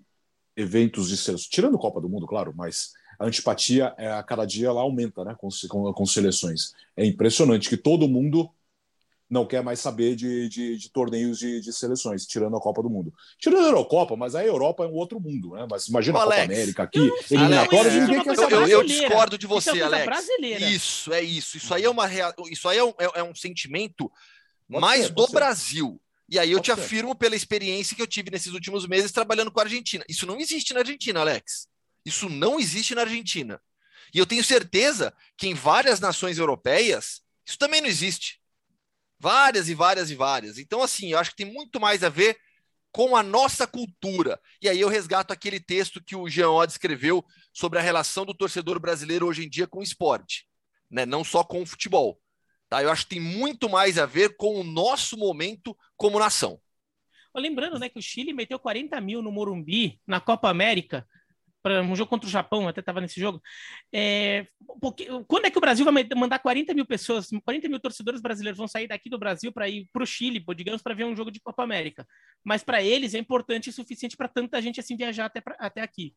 [0.57, 4.67] eventos de seleção, tirando Copa do Mundo, claro, mas a antipatia é, a cada dia
[4.67, 6.73] ela aumenta né, com, com, com, seleções.
[6.97, 8.51] É impressionante que todo mundo
[9.31, 12.91] não quer mais saber de, de, de torneios de, de, seleções, tirando a Copa do
[12.91, 13.13] Mundo.
[13.39, 15.67] Tirando a Eurocopa, mas a Europa é um outro mundo, né?
[15.71, 18.55] Mas imagina Alex, a Copa América aqui, eliminatórias, é ninguém quer saber.
[18.55, 20.07] Eu, eu, discordo de você, isso é Alex.
[20.07, 20.71] Brasileira.
[20.71, 21.57] Isso, é isso.
[21.57, 22.35] Isso aí é, uma rea...
[22.51, 24.11] isso aí é, um, é, é um sentimento
[24.69, 26.01] Pode mais ser, do Brasil.
[26.29, 29.61] E aí eu te afirmo pela experiência que eu tive nesses últimos meses trabalhando com
[29.61, 30.05] a Argentina.
[30.09, 31.69] Isso não existe na Argentina, Alex.
[32.05, 33.61] Isso não existe na Argentina.
[34.13, 38.41] E eu tenho certeza que em várias nações europeias isso também não existe.
[39.19, 40.59] Várias e várias e várias.
[40.59, 42.39] Então, assim, eu acho que tem muito mais a ver
[42.93, 44.41] com a nossa cultura.
[44.61, 48.35] E aí eu resgato aquele texto que o Jean Odd escreveu sobre a relação do
[48.35, 50.47] torcedor brasileiro hoje em dia com o esporte,
[50.91, 51.07] né?
[51.07, 52.21] não só com o futebol.
[52.69, 52.83] Tá?
[52.83, 56.61] Eu acho que tem muito mais a ver com o nosso momento como nação.
[57.35, 61.07] Lembrando né, que o Chile meteu 40 mil no Morumbi na Copa América
[61.63, 63.43] para um jogo contra o Japão, até estava nesse jogo.
[63.93, 64.47] É,
[64.81, 68.59] porque, quando é que o Brasil vai mandar 40 mil pessoas, 40 mil torcedores brasileiros
[68.59, 71.31] vão sair daqui do Brasil para ir para o Chile, digamos, para ver um jogo
[71.31, 72.07] de Copa América?
[72.45, 75.81] Mas para eles é importante o suficiente para tanta gente assim viajar até, pra, até
[75.81, 76.15] aqui.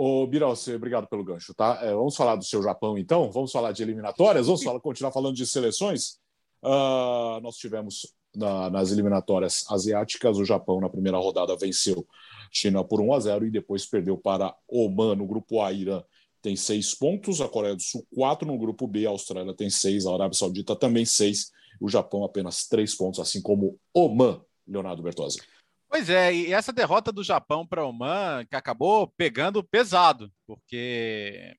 [0.00, 1.80] Ô, Biralce, obrigado pelo gancho, tá?
[1.82, 3.32] É, vamos falar do seu Japão, então?
[3.32, 4.46] Vamos falar de eliminatórias?
[4.46, 6.20] Vamos falar, continuar falando de seleções?
[6.62, 12.06] Uh, nós tivemos na, nas eliminatórias asiáticas, o Japão na primeira rodada venceu
[12.52, 15.72] China por 1 a 0 e depois perdeu para Oman no grupo A.
[15.72, 16.00] Irã
[16.40, 20.06] tem seis pontos, a Coreia do Sul quatro no grupo B, a Austrália tem seis,
[20.06, 25.40] a Arábia Saudita também seis, o Japão apenas três pontos, assim como Oman, Leonardo Bertozzi.
[25.88, 31.56] Pois é, e essa derrota do Japão para Oman que acabou pegando pesado, porque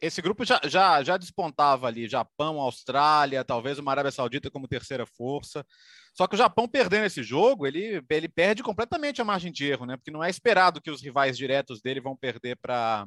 [0.00, 5.06] esse grupo já, já, já despontava ali Japão, Austrália, talvez uma Arábia Saudita como terceira
[5.06, 5.64] força.
[6.14, 9.86] Só que o Japão perdendo esse jogo, ele, ele perde completamente a margem de erro,
[9.86, 9.96] né?
[9.96, 13.06] Porque não é esperado que os rivais diretos dele vão perder para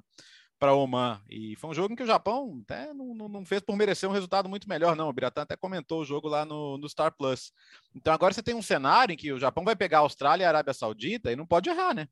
[0.65, 1.21] para Oman.
[1.29, 4.13] E foi um jogo em que o Japão até não, não, fez por merecer um
[4.13, 5.09] resultado muito melhor, não.
[5.09, 7.53] O Biratan até comentou o jogo lá no, no Star Plus.
[7.93, 10.45] Então agora você tem um cenário em que o Japão vai pegar a Austrália e
[10.45, 12.07] a Arábia Saudita e não pode errar, né?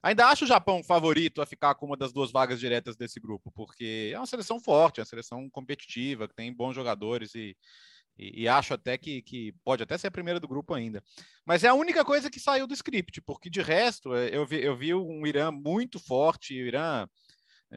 [0.00, 3.50] Ainda acho o Japão favorito a ficar com uma das duas vagas diretas desse grupo,
[3.50, 7.56] porque é uma seleção forte, é uma seleção competitiva, que tem bons jogadores e,
[8.16, 11.02] e, e, acho até que, que pode até ser a primeira do grupo ainda.
[11.44, 14.62] Mas é a única coisa que saiu do script, porque de resto é, eu vi,
[14.62, 17.08] eu vi um Irã muito forte, o Irã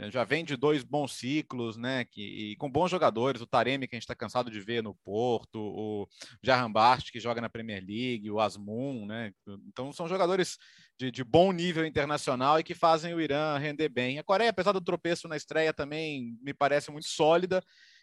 [0.10, 2.06] já vem de dois bons ciclos, né?
[2.06, 5.60] Que, com bons jogadores, o Taremi, que a gente está cansado de ver no Porto,
[5.60, 6.08] o
[6.42, 9.34] Jarrambast, que joga na Premier League, o Asmun, né?
[9.68, 10.58] Então são jogadores
[10.98, 14.18] de, de, bom nível internacional e que fazem o Irã render bem.
[14.18, 17.62] A Coreia, apesar do tropeço na estreia, também me parece muito sólida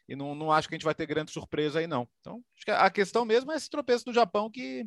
[0.09, 2.09] e não, não acho que a gente vai ter grande surpresa aí, não.
[2.21, 4.87] Então, que a questão mesmo é esse tropeço do Japão que,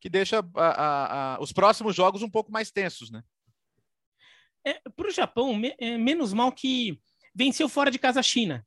[0.00, 3.22] que deixa a, a, a, os próximos jogos um pouco mais tensos, né?
[4.64, 7.00] É, Para o Japão, me, é, menos mal que
[7.34, 8.66] venceu fora de casa a China.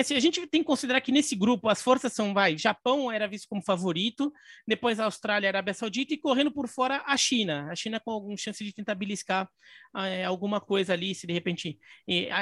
[0.00, 3.12] Porque assim, a gente tem que considerar que nesse grupo as forças são, vai, Japão
[3.12, 4.32] era visto como favorito,
[4.66, 7.68] depois a Austrália, a Arábia Saudita e correndo por fora a China.
[7.70, 9.46] A China com alguma chance de tentar beliscar
[9.96, 11.78] é, alguma coisa ali, se de repente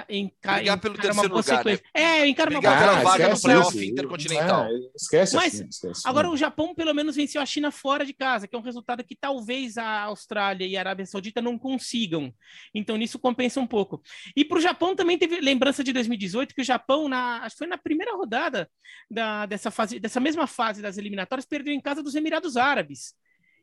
[0.09, 1.79] encar Brigar pelo terceiro lugar, né?
[1.94, 4.66] É, encara uma pela vaga no playoff intercontinental.
[4.66, 6.03] É, esquece Mas, China, esquece.
[6.05, 9.03] Agora o Japão pelo menos venceu a China fora de casa, que é um resultado
[9.03, 12.33] que talvez a Austrália e a Arábia Saudita não consigam.
[12.73, 14.01] Então nisso compensa um pouco.
[14.37, 17.59] E para o Japão também teve lembrança de 2018 que o Japão na acho que
[17.59, 18.71] foi na primeira rodada
[19.11, 23.15] da, dessa, fase, dessa mesma fase das eliminatórias, perdeu em casa dos Emirados Árabes.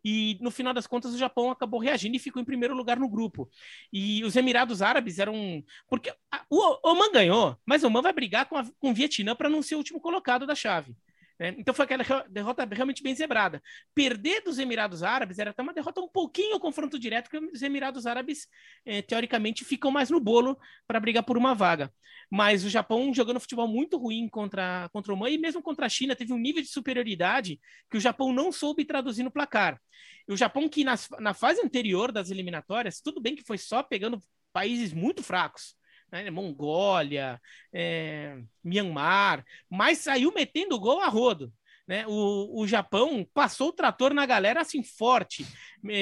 [0.03, 3.09] E no final das contas, o Japão acabou reagindo e ficou em primeiro lugar no
[3.09, 3.49] grupo.
[3.91, 5.63] E os Emirados Árabes eram.
[5.87, 9.35] Porque a, o Oman ganhou, mas o Oman vai brigar com, a, com o Vietnã
[9.35, 10.95] para não ser o último colocado da chave.
[11.39, 11.53] Né?
[11.57, 13.61] Então foi aquela derrota realmente bem zebrada.
[13.93, 18.05] Perder dos Emirados Árabes era até uma derrota um pouquinho confronto direto, porque os Emirados
[18.05, 18.47] Árabes,
[18.85, 21.91] eh, teoricamente, ficam mais no bolo para brigar por uma vaga.
[22.31, 25.89] Mas o Japão jogando futebol muito ruim contra, contra o Oman e mesmo contra a
[25.89, 29.79] China teve um nível de superioridade que o Japão não soube traduzir no placar.
[30.27, 33.83] E o Japão, que nas, na fase anterior das eliminatórias, tudo bem que foi só
[33.83, 34.19] pegando
[34.51, 35.75] países muito fracos
[36.11, 36.29] né?
[36.29, 37.39] Mongólia,
[37.73, 41.51] é, Myanmar, mas saiu metendo gol a rodo.
[41.87, 42.05] Né?
[42.07, 45.45] O, o Japão passou o trator na galera assim forte.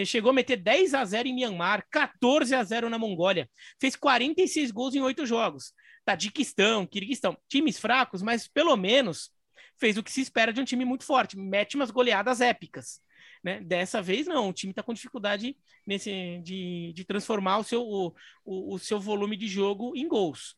[0.05, 3.49] Chegou a meter 10 a 0 em Myanmar, 14 a 0 na Mongólia.
[3.79, 5.73] Fez 46 gols em oito jogos.
[6.05, 9.31] Tadiquistão, Kirguistão, times fracos, mas pelo menos
[9.77, 11.37] fez o que se espera de um time muito forte.
[11.37, 13.01] Mete umas goleadas épicas.
[13.43, 13.59] Né?
[13.59, 14.49] Dessa vez, não.
[14.49, 18.13] O time está com dificuldade nesse, de, de transformar o seu, o,
[18.45, 20.55] o, o seu volume de jogo em gols.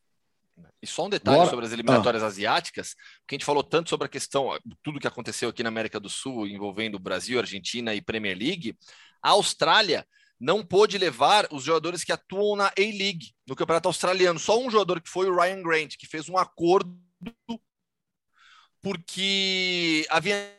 [0.80, 1.50] E só um detalhe Bora.
[1.50, 2.26] sobre as eliminatórias ah.
[2.26, 2.94] asiáticas,
[3.26, 6.08] que a gente falou tanto sobre a questão, tudo que aconteceu aqui na América do
[6.08, 8.76] Sul, envolvendo Brasil, Argentina e Premier League,
[9.20, 10.06] a Austrália
[10.38, 14.38] não pôde levar os jogadores que atuam na A-League, no campeonato australiano.
[14.38, 16.98] Só um jogador que foi o Ryan Grant, que fez um acordo
[18.80, 20.55] porque havia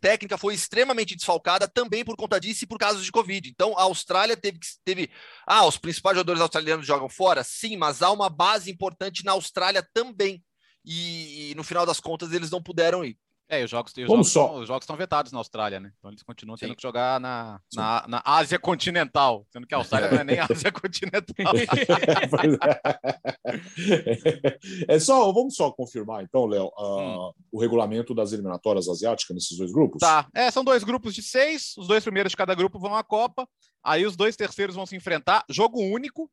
[0.00, 3.48] técnica foi extremamente desfalcada também por conta disso e por casos de Covid.
[3.48, 4.58] Então, a Austrália teve.
[4.84, 5.10] Teve,
[5.46, 7.44] ah, os principais jogadores australianos jogam fora?
[7.44, 10.42] Sim, mas há uma base importante na Austrália também.
[10.84, 13.18] E, e no final das contas, eles não puderam ir.
[13.48, 14.58] É, os jogos, os jogos, só?
[14.58, 15.92] os jogos estão vetados na Austrália, né?
[15.98, 16.76] Então eles continuam tendo Sim.
[16.76, 20.72] que jogar na, na, na, Ásia continental, sendo que a Austrália não é nem Ásia
[20.80, 21.54] continental.
[24.88, 27.32] é só, vamos só confirmar então, Léo, uh, hum.
[27.52, 30.00] o regulamento das eliminatórias asiáticas nesses dois grupos?
[30.00, 33.04] Tá, é, são dois grupos de seis, os dois primeiros de cada grupo vão à
[33.04, 33.46] Copa,
[33.82, 36.30] aí os dois terceiros vão se enfrentar, jogo único,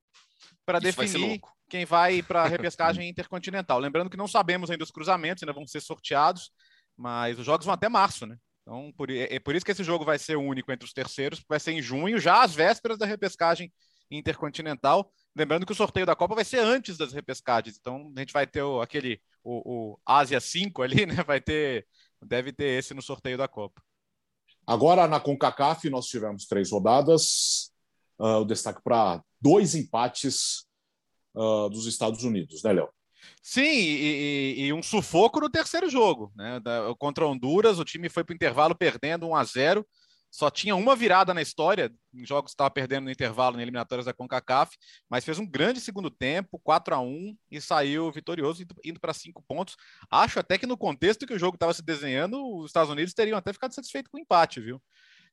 [0.65, 3.79] para definir quem vai para a repescagem intercontinental.
[3.79, 6.51] Lembrando que não sabemos ainda os cruzamentos, ainda vão ser sorteados,
[7.01, 8.37] mas os jogos vão até março, né?
[8.61, 11.43] Então, por, é, é por isso que esse jogo vai ser único entre os terceiros,
[11.49, 13.73] vai ser em junho, já às vésperas da repescagem
[14.11, 15.11] intercontinental.
[15.35, 18.45] Lembrando que o sorteio da Copa vai ser antes das repescagens, então a gente vai
[18.45, 21.23] ter o, aquele o, o Ásia 5 ali, né?
[21.25, 21.87] Vai ter,
[22.21, 23.81] deve ter esse no sorteio da Copa.
[24.67, 27.71] Agora na CONCACAF nós tivemos três rodadas.
[28.19, 30.67] Uh, o destaque para dois empates
[31.33, 32.87] uh, dos Estados Unidos, né, Léo?
[33.41, 36.31] Sim, e, e, e, um sufoco no terceiro jogo.
[36.35, 36.59] Né?
[36.59, 39.85] Da, contra Honduras, o time foi para o intervalo perdendo 1 a 0
[40.31, 44.05] só tinha uma virada na história, em jogos que estava perdendo no intervalo, em eliminatórias
[44.05, 44.77] da CONCACAF,
[45.09, 49.43] mas fez um grande segundo tempo, 4 a 1 e saiu vitorioso, indo, para cinco
[49.45, 49.75] pontos.
[50.09, 53.37] Acho até que no contexto que o jogo estava se desenhando, os Estados Unidos teriam
[53.37, 54.81] até ficado satisfeitos com o empate, viu?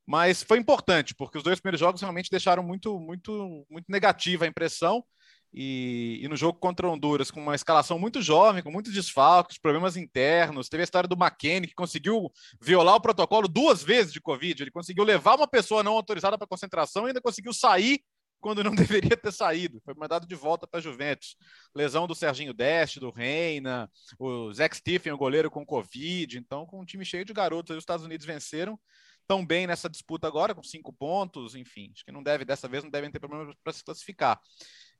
[0.05, 4.49] Mas foi importante, porque os dois primeiros jogos realmente deixaram muito, muito, muito negativa a
[4.49, 5.05] impressão.
[5.53, 9.97] E, e, no jogo contra Honduras, com uma escalação muito jovem, com muitos desfalques, problemas
[9.97, 12.31] internos, teve a história do McKenny, que conseguiu
[12.61, 14.63] violar o protocolo duas vezes de Covid.
[14.63, 18.01] Ele conseguiu levar uma pessoa não autorizada para concentração e ainda conseguiu sair
[18.41, 19.81] quando não deveria ter saído.
[19.85, 21.37] Foi mandado de volta para a Juventus.
[21.75, 26.39] Lesão do Serginho Deste, do Reina, o Zach Stephen, o goleiro com Covid.
[26.39, 28.79] Então, com um time cheio de garotos, os Estados Unidos venceram
[29.27, 31.91] tão bem nessa disputa agora, com cinco pontos, enfim.
[31.95, 34.41] Acho que não deve, dessa vez, não devem ter problema para se classificar.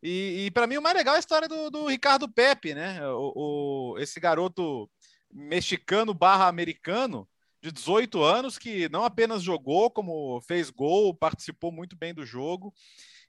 [0.03, 3.07] E, e para mim o mais legal é a história do, do Ricardo Pepe, né?
[3.09, 4.89] O, o, esse garoto
[5.33, 7.29] mexicano barra americano
[7.61, 12.73] de 18 anos que não apenas jogou, como fez gol, participou muito bem do jogo.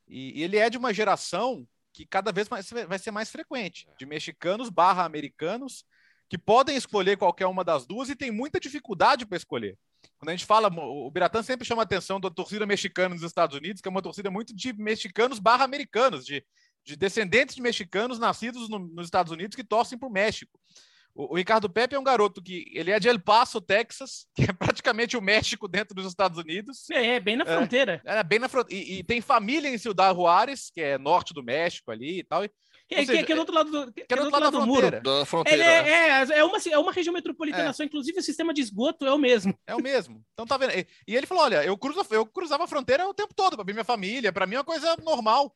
[0.08, 3.88] E, e ele é de uma geração que cada vez mais vai ser mais frequente,
[3.98, 5.84] de mexicanos barra americanos
[6.30, 9.78] que podem escolher qualquer uma das duas e tem muita dificuldade para escolher.
[10.20, 13.56] Quando a gente fala, o Biratã sempre chama a atenção da torcida mexicana nos Estados
[13.56, 16.46] Unidos, que é uma torcida muito de mexicanos barra americanos, de,
[16.86, 20.60] de descendentes de mexicanos nascidos no, nos Estados Unidos que torcem para o México.
[21.16, 24.54] O Ricardo Pepe é um garoto que ele é de El Paso, Texas, que é
[24.54, 26.90] praticamente o México dentro dos Estados Unidos.
[26.90, 28.02] É, é bem na fronteira.
[28.06, 28.86] É, é bem na fronteira.
[28.86, 32.44] E, e, tem família em Ciudad Juárez, que é norte do México ali e tal.
[32.44, 32.52] E,
[32.90, 34.66] que, seja, que, é do outro lado do, que, que é do outro lado, lado
[34.66, 35.02] do muro.
[35.02, 35.64] Da fronteira.
[35.64, 37.74] É, é, é, uma, é uma região metropolitana é.
[37.74, 39.54] só, inclusive o sistema de esgoto é o mesmo.
[39.68, 40.26] É o mesmo.
[40.34, 40.72] Então tá vendo?
[40.72, 43.64] E, e ele falou: olha, eu, cruzo, eu cruzava a fronteira o tempo todo para
[43.64, 45.56] ver minha família, para mim é uma coisa normal.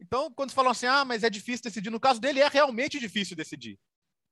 [0.00, 3.36] Então, quando falam assim, ah, mas é difícil decidir, no caso dele é realmente difícil
[3.36, 3.78] decidir.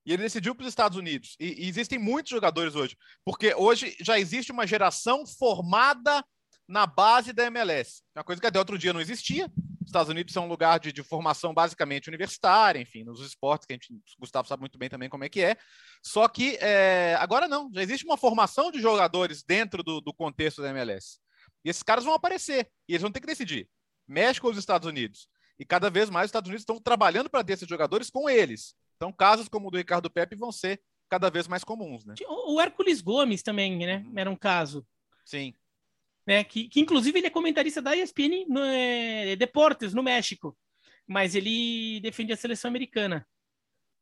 [0.04, 1.36] E ele decidiu para os Estados Unidos.
[1.38, 6.24] E, e, existem muitos jogadores hoje, porque hoje já existe uma geração formada
[6.66, 8.02] na base da MLS.
[8.16, 9.48] Uma coisa que até outro dia não existia.
[9.90, 13.76] Estados Unidos são um lugar de, de, formação basicamente universitária, enfim, nos esportes, que a
[13.76, 15.56] gente, o Gustavo sabe muito bem também como é que é.
[16.02, 20.62] Só que é, agora não, já existe uma formação de jogadores dentro do, do, contexto
[20.62, 21.18] da MLS.
[21.64, 23.68] E esses caras vão aparecer, e eles vão ter que decidir:
[24.06, 25.28] México ou os Estados Unidos?
[25.58, 28.74] E cada vez mais os Estados Unidos estão trabalhando para ter esses jogadores com eles.
[28.96, 32.04] Então, casos como o do Ricardo Pepe vão ser cada vez mais comuns.
[32.04, 32.14] Né?
[32.28, 34.04] O Hércules Gomes também, né?
[34.06, 34.12] Uhum.
[34.16, 34.86] Era um caso.
[35.24, 35.54] Sim
[36.30, 36.44] né?
[36.44, 40.56] Que, que inclusive ele é comentarista da ESPN no, é, Deportes, no México,
[41.04, 43.26] mas ele defende a seleção americana.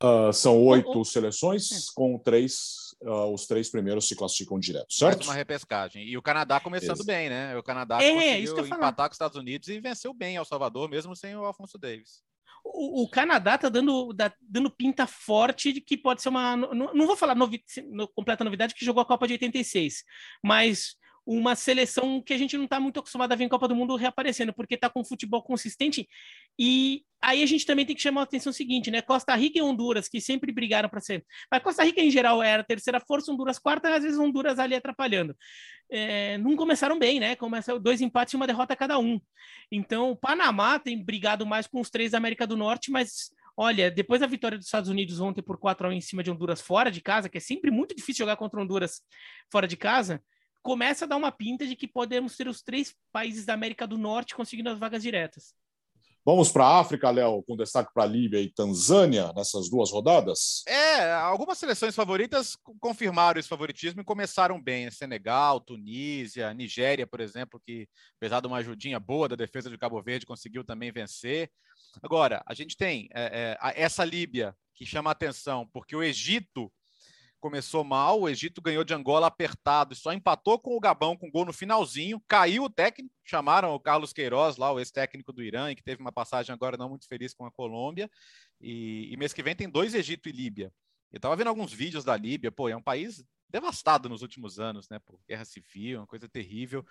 [0.03, 1.77] Uh, são oito seleções, é.
[1.95, 5.17] com três, uh, os três primeiros se classificam direto, certo?
[5.17, 6.07] Mais uma repescagem.
[6.07, 7.57] E o Canadá começando bem, né?
[7.57, 8.13] O Canadá é,
[8.43, 11.79] conseguiu empatar com os Estados Unidos e venceu bem El Salvador, mesmo sem o Alfonso
[11.79, 12.23] Davis.
[12.63, 16.57] O, o Canadá tá dando, dando pinta forte de que pode ser uma.
[16.57, 20.05] Não, não vou falar novi, no, completa novidade, que jogou a Copa de 86,
[20.45, 20.98] mas
[21.31, 23.95] uma seleção que a gente não está muito acostumado a ver em Copa do Mundo
[23.97, 26.09] reaparecendo, porque está com futebol consistente.
[26.59, 29.03] E aí a gente também tem que chamar a atenção seguinte, né?
[29.03, 31.23] Costa Rica e Honduras, que sempre brigaram para ser.
[31.51, 34.75] Mas Costa Rica, em geral, era a terceira força, Honduras quarta, às vezes Honduras ali
[34.75, 35.37] atrapalhando.
[35.91, 37.37] É, não começaram bem, né?
[37.37, 39.21] Começam dois empates e uma derrota cada um.
[39.71, 43.91] Então, o Panamá tem brigado mais com os três da América do Norte, mas Olha,
[43.91, 46.61] depois da vitória dos Estados Unidos ontem por 4 a 1 em cima de Honduras
[46.61, 49.03] fora de casa, que é sempre muito difícil jogar contra Honduras
[49.51, 50.23] fora de casa,
[50.69, 53.97] começa a dar uma pinta de que podemos ter os três países da América do
[53.97, 55.55] Norte conseguindo as vagas diretas.
[56.23, 60.63] Vamos para a África, Léo, com destaque para Líbia e Tanzânia nessas duas rodadas?
[60.67, 64.91] É, algumas seleções favoritas confirmaram esse favoritismo e começaram bem.
[64.91, 70.03] Senegal, Tunísia, Nigéria, por exemplo, que apesar de uma ajudinha boa da defesa de Cabo
[70.03, 71.51] Verde, conseguiu também vencer.
[72.03, 76.71] Agora, a gente tem é, é, essa Líbia que chama a atenção, porque o Egito
[77.39, 81.31] começou mal, o Egito ganhou de Angola apertado e só empatou com o Gabão com
[81.31, 85.75] gol no finalzinho, caiu o técnico, chamaram o Carlos Queiroz lá, o ex-técnico do Irã,
[85.75, 88.11] que teve uma passagem agora não muito feliz com a Colômbia,
[88.61, 90.73] e, e mês que vem tem dois Egito e Líbia.
[91.11, 94.89] Eu estava vendo alguns vídeos da Líbia, pô, é um país devastado nos últimos anos,
[94.89, 94.99] né?
[94.99, 96.85] Por guerra civil, uma coisa terrível.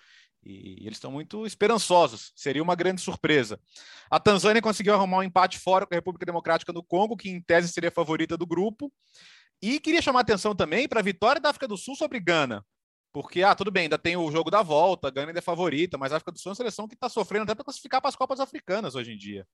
[0.43, 2.31] E eles estão muito esperançosos.
[2.35, 3.59] Seria uma grande surpresa.
[4.09, 7.41] A Tanzânia conseguiu arrumar um empate fora com a República Democrática do Congo, que em
[7.41, 8.91] tese seria a favorita do grupo.
[9.61, 12.63] E queria chamar atenção também para a vitória da África do Sul sobre Gana.
[13.11, 16.11] Porque, ah, tudo bem, ainda tem o jogo da volta, Gana ainda é favorita, mas
[16.11, 18.15] a África do Sul é uma seleção que está sofrendo até para classificar para as
[18.15, 19.47] Copas Africanas hoje em dia.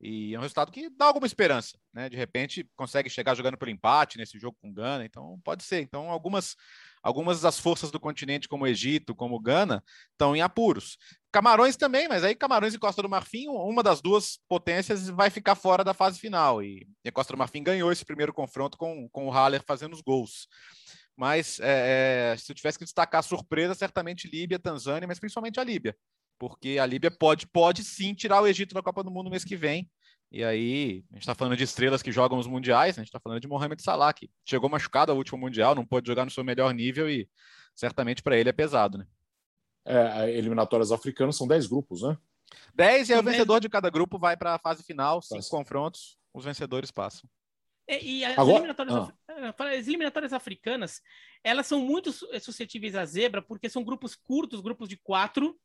[0.00, 2.08] E é um resultado que dá alguma esperança, né?
[2.08, 5.80] De repente consegue chegar jogando pelo empate nesse jogo com Gana, então pode ser.
[5.80, 6.54] Então, algumas,
[7.02, 9.82] algumas das forças do continente, como o Egito, como Gana,
[10.12, 10.98] estão em apuros.
[11.32, 15.54] Camarões também, mas aí Camarões e Costa do Marfim, uma das duas potências vai ficar
[15.54, 16.62] fora da fase final.
[16.62, 20.02] E, a Costa do Marfim ganhou esse primeiro confronto com, com o Haller fazendo os
[20.02, 20.48] gols.
[21.16, 25.58] Mas é, é, se eu tivesse que destacar a surpresa, certamente Líbia, Tanzânia, mas principalmente
[25.58, 25.96] a Líbia.
[26.38, 29.44] Porque a Líbia pode, pode sim tirar o Egito da Copa do Mundo no mês
[29.44, 29.90] que vem.
[30.30, 33.00] E aí, a gente está falando de estrelas que jogam os mundiais, né?
[33.00, 36.06] a gente está falando de Mohamed Salah, que chegou machucado ao último mundial, não pode
[36.06, 37.28] jogar no seu melhor nível e
[37.74, 39.06] certamente para ele é pesado, né?
[39.86, 42.18] É, eliminatórias africanas são 10 grupos, né?
[42.74, 46.18] 10 e aí o vencedor de cada grupo vai para a fase final, cinco confrontos,
[46.34, 47.28] os vencedores passam.
[47.88, 49.54] É, e as, Agora, eliminatórias, ah.
[49.58, 51.00] as eliminatórias africanas,
[51.42, 55.56] elas são muito suscetíveis à zebra, porque são grupos curtos, grupos de quatro,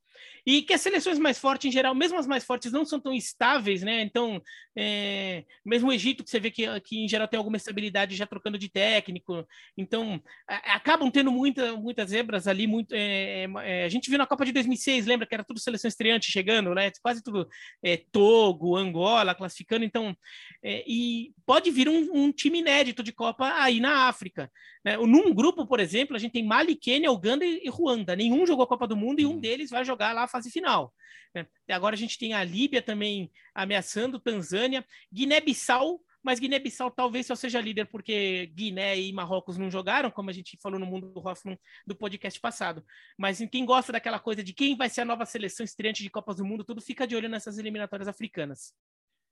[0.45, 3.13] e que as seleções mais fortes, em geral, mesmo as mais fortes, não são tão
[3.13, 4.01] estáveis, né?
[4.01, 4.41] Então,
[4.75, 8.25] é, mesmo o Egito, que você vê que, que em geral tem alguma estabilidade já
[8.25, 9.45] trocando de técnico,
[9.77, 12.65] então a, acabam tendo muita, muitas zebras ali.
[12.67, 15.87] Muito, é, é, a gente viu na Copa de 2006, lembra que era tudo seleção
[15.87, 16.91] estreante chegando, né?
[17.01, 17.47] Quase tudo
[17.83, 20.15] é, Togo, Angola classificando, então.
[20.63, 24.51] É, e pode vir um, um, time inédito de Copa aí na África.
[24.83, 24.97] Né?
[24.97, 28.15] Num grupo, por exemplo, a gente tem Mali, Quênia, Uganda e Ruanda.
[28.15, 29.39] Nenhum jogou a Copa do Mundo e um uhum.
[29.39, 30.93] deles vai jogar lá a fase final.
[31.33, 31.47] Né?
[31.69, 37.59] Agora a gente tem a Líbia também ameaçando, Tanzânia, Guiné-Bissau, mas Guiné-Bissau talvez só seja
[37.59, 41.57] líder porque Guiné e Marrocos não jogaram, como a gente falou no mundo do Hoffman
[41.85, 42.85] do podcast passado.
[43.17, 46.37] Mas quem gosta daquela coisa de quem vai ser a nova seleção estreante de Copas
[46.37, 48.73] do Mundo, tudo fica de olho nessas eliminatórias africanas.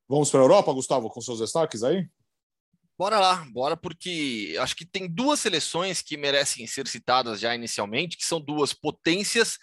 [0.07, 2.07] Vamos para a Europa, Gustavo, com seus destaques aí?
[2.97, 8.17] Bora lá, bora, porque acho que tem duas seleções que merecem ser citadas já inicialmente,
[8.17, 9.57] que são duas potências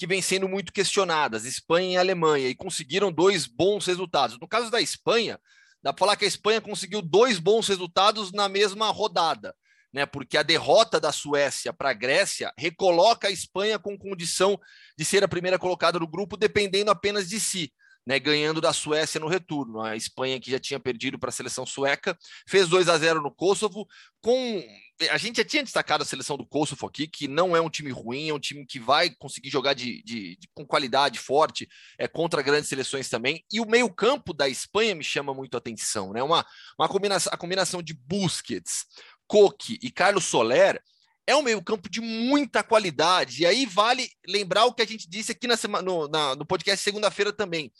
[0.00, 4.38] que vêm sendo muito questionadas, Espanha e Alemanha, e conseguiram dois bons resultados.
[4.40, 5.38] No caso da Espanha,
[5.82, 9.54] dá para falar que a Espanha conseguiu dois bons resultados na mesma rodada,
[9.92, 10.06] né?
[10.06, 14.58] Porque a derrota da Suécia para a Grécia recoloca a Espanha com condição
[14.96, 17.70] de ser a primeira colocada no grupo, dependendo apenas de si
[18.06, 19.80] né, ganhando da Suécia no retorno.
[19.80, 22.16] A Espanha, que já tinha perdido para a seleção sueca,
[22.48, 23.86] fez 2 a 0 no Kosovo.
[24.20, 24.62] Com
[25.10, 27.90] a gente já tinha destacado a seleção do Kosovo aqui, que não é um time
[27.90, 32.06] ruim, é um time que vai conseguir jogar de, de, de com qualidade forte é,
[32.06, 33.44] contra grandes seleções também.
[33.50, 36.22] E o meio-campo da Espanha me chama muito a atenção, né?
[36.22, 36.44] Uma,
[36.78, 38.84] uma combinação, a combinação de Busquets,
[39.26, 40.82] Coque e Carlos Soler
[41.26, 43.42] é um meio-campo de muita qualidade.
[43.42, 46.44] E aí vale lembrar o que a gente disse aqui na semana, no, na, no
[46.44, 47.72] podcast segunda-feira também.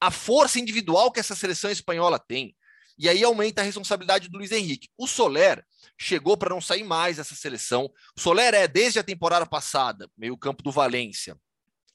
[0.00, 2.54] A força individual que essa seleção espanhola tem.
[2.98, 4.88] E aí aumenta a responsabilidade do Luiz Henrique.
[4.98, 5.64] O Soler
[5.96, 7.90] chegou para não sair mais dessa seleção.
[8.16, 11.36] O Soler é, desde a temporada passada, meio-campo do Valência,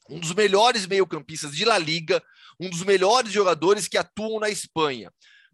[0.09, 2.23] um dos melhores meio-campistas de La Liga,
[2.59, 5.11] um dos melhores jogadores que atuam na Espanha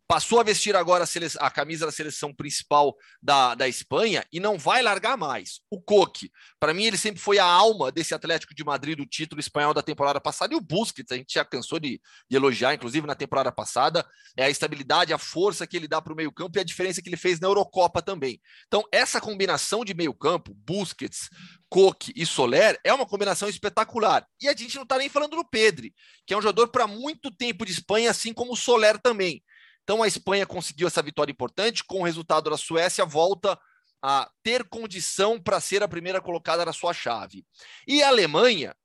[0.09, 4.57] passou a vestir agora a, a, camisa da seleção principal da, da Espanha e não
[4.57, 5.61] vai largar mais.
[5.69, 9.39] O Coque, para mim, ele sempre foi a alma desse Atlético de Madrid do título
[9.39, 10.51] espanhol da temporada passada.
[10.51, 14.03] E o Busquets, a gente já cansou de, de elogiar, inclusive na temporada passada,
[14.35, 17.09] é a estabilidade, a força que ele dá para o meio-campo e a diferença que
[17.09, 18.41] ele fez na Eurocopa também.
[18.65, 21.29] Então, essa combinação de meio-campo, Busquets,
[21.69, 24.25] Coque e Soler, é uma combinação espetacular.
[24.41, 25.93] E a gente não está nem falando do Pedri,
[26.25, 29.43] que é um jogador para muito tempo de Espanha, assim como o Soler também.
[29.89, 33.59] Então a Espanha conseguiu essa vitória importante, com o resultado da Suécia volta
[33.99, 37.43] a ter condição para ser a primeira colocada na sua chave.
[37.87, 38.75] E a Alemanha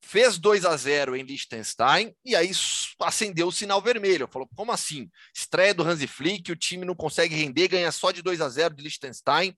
[0.00, 2.50] fez 2 a 0 em Liechtenstein e aí
[2.98, 4.26] acendeu o sinal vermelho.
[4.26, 5.10] Falou: como assim?
[5.36, 8.74] Estreia do Hansi Flick, o time não consegue render, ganha só de 2 a 0
[8.74, 9.54] de Liechtenstein.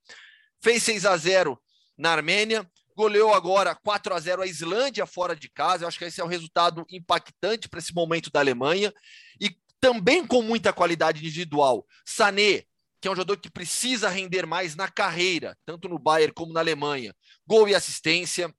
[0.60, 1.56] Fez 6 a 0
[1.96, 5.84] na Armênia, goleou agora 4 a 0 a Islândia fora de casa.
[5.84, 8.92] Eu acho que esse é um resultado impactante para esse momento da Alemanha.
[9.40, 11.86] E também com muita qualidade individual.
[12.04, 12.64] Sané,
[13.00, 16.60] que é um jogador que precisa render mais na carreira, tanto no Bayern como na
[16.60, 17.14] Alemanha.
[17.46, 18.54] Gol e assistência.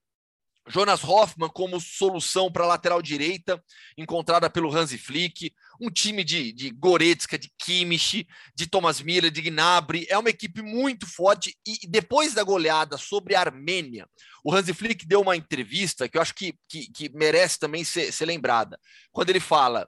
[0.68, 3.62] Jonas Hoffmann como solução para a lateral direita,
[3.98, 5.52] encontrada pelo Hansi Flick.
[5.80, 10.06] Um time de, de Goretzka, de Kimmich, de Thomas Miller, de Gnabry.
[10.08, 11.58] É uma equipe muito forte.
[11.66, 14.08] E depois da goleada sobre a Armênia,
[14.44, 18.12] o Hansi Flick deu uma entrevista que eu acho que, que, que merece também ser,
[18.12, 18.80] ser lembrada.
[19.12, 19.88] Quando ele fala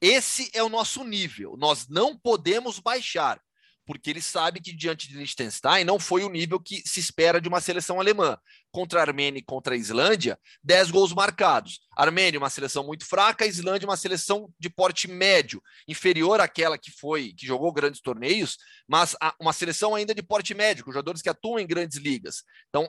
[0.00, 1.56] esse é o nosso nível.
[1.56, 3.40] Nós não podemos baixar.
[3.88, 7.48] porque ele sabe que diante de Liechtenstein não foi o nível que se espera de
[7.48, 8.36] uma seleção alemã.
[8.70, 11.80] Contra a Armênia e contra a Islândia, 10 gols marcados.
[11.96, 16.90] Armênia, uma seleção muito fraca, a Islândia, uma seleção de porte médio, inferior àquela que
[16.90, 21.30] foi, que jogou grandes torneios, mas uma seleção ainda de porte médio, com jogadores que
[21.30, 22.42] atuam em grandes ligas.
[22.68, 22.86] Então,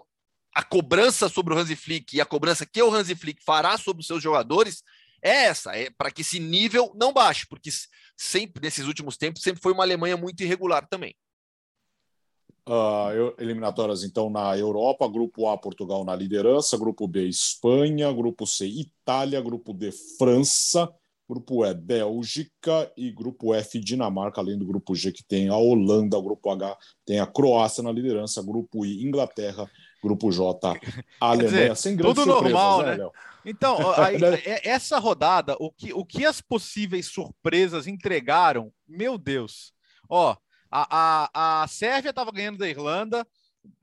[0.54, 4.02] a cobrança sobre o Hansi Flick e a cobrança que o Hansi Flick fará sobre
[4.02, 4.84] os seus jogadores
[5.22, 7.70] é essa, é para que esse nível não baixe, porque
[8.18, 11.16] sempre, nesses últimos tempos, sempre foi uma Alemanha muito irregular também.
[12.68, 18.68] Uh, eliminatórias, então, na Europa, grupo A, Portugal na liderança, grupo B, Espanha, grupo C,
[18.68, 20.88] Itália, grupo D, França,
[21.28, 26.22] grupo E, Bélgica e grupo F, Dinamarca, além do grupo G, que tem a Holanda,
[26.22, 29.68] grupo H, tem a Croácia na liderança, grupo I, Inglaterra,
[30.02, 30.80] grupo J,
[31.20, 32.98] Alemanha, dizer, sem grandes tudo normal, né?
[32.98, 33.10] né?
[33.46, 39.74] Então, aí, é, essa rodada, o que, o que as possíveis surpresas entregaram, meu Deus.
[40.08, 40.36] Ó,
[40.72, 43.26] a, a, a Sérvia estava ganhando da Irlanda,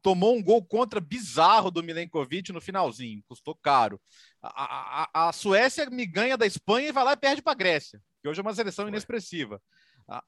[0.03, 4.01] tomou um gol contra bizarro do Milenkovic no finalzinho, custou caro.
[4.43, 7.57] A, a, a Suécia me ganha da Espanha e vai lá e perde para a
[7.57, 9.61] Grécia, que hoje é uma seleção inexpressiva.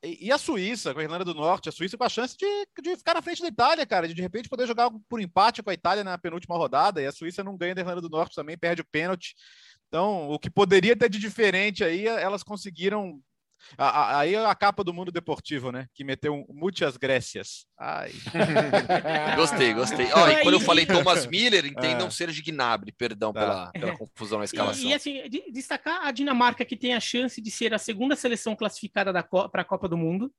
[0.02, 2.46] E a Suíça, com a Irlanda do Norte, a Suíça com a chance de,
[2.82, 5.70] de ficar na frente da Itália, cara, de de repente poder jogar por empate com
[5.70, 8.58] a Itália na penúltima rodada, e a Suíça não ganha da Irlanda do Norte também,
[8.58, 9.36] perde o pênalti.
[9.86, 13.22] Então, o que poderia ter de diferente aí, elas conseguiram
[13.76, 15.86] Aí a capa do mundo deportivo, né?
[15.94, 17.66] Que meteu muitas Grécias.
[17.78, 18.12] Ai.
[19.36, 20.08] gostei, gostei.
[20.14, 22.10] Oh, e quando eu falei Thomas Miller, entendam é.
[22.10, 23.40] ser Gnabry, perdão tá.
[23.40, 24.82] pela, pela confusão na escalação.
[24.84, 28.54] E, e assim, destacar a Dinamarca, que tem a chance de ser a segunda seleção
[28.54, 30.32] classificada para a Copa do Mundo.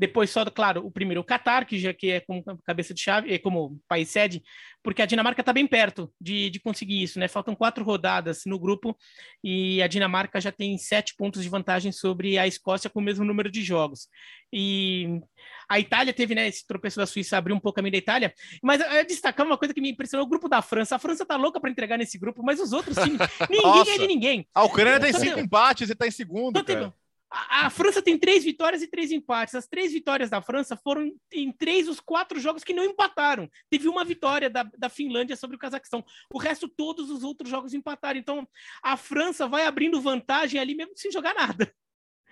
[0.00, 3.34] Depois só, claro, o primeiro o Qatar, que já que é como cabeça de chave,
[3.34, 4.42] é como país sede,
[4.82, 7.28] porque a Dinamarca está bem perto de, de conseguir isso, né?
[7.28, 8.96] Faltam quatro rodadas no grupo
[9.44, 13.26] e a Dinamarca já tem sete pontos de vantagem sobre a Escócia com o mesmo
[13.26, 14.08] número de jogos.
[14.50, 15.20] E
[15.68, 18.32] a Itália teve, né, esse tropeço da Suíça abriu um pouco a caminho da Itália,
[18.62, 20.96] mas eu destacar uma coisa que me impressionou, o grupo da França.
[20.96, 23.20] A França tá louca para entregar nesse grupo, mas os outros times,
[23.50, 24.48] ninguém é de ninguém.
[24.54, 26.94] A Ucrânia tem cinco empates e tá em segundo, então, cara.
[27.30, 29.54] A, a, França tem três vitórias e três empates.
[29.54, 33.48] As três vitórias da França foram em três dos quatro jogos que não empataram.
[33.70, 36.04] Teve uma vitória da, da Finlândia sobre o Cazaquistão.
[36.32, 38.18] O resto, todos os outros jogos empataram.
[38.18, 38.48] Então,
[38.82, 41.72] a França vai abrindo vantagem ali mesmo sem jogar nada.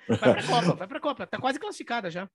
[0.08, 1.24] Vai para a Copa, vai para a Copa.
[1.24, 2.28] Está quase classificada já.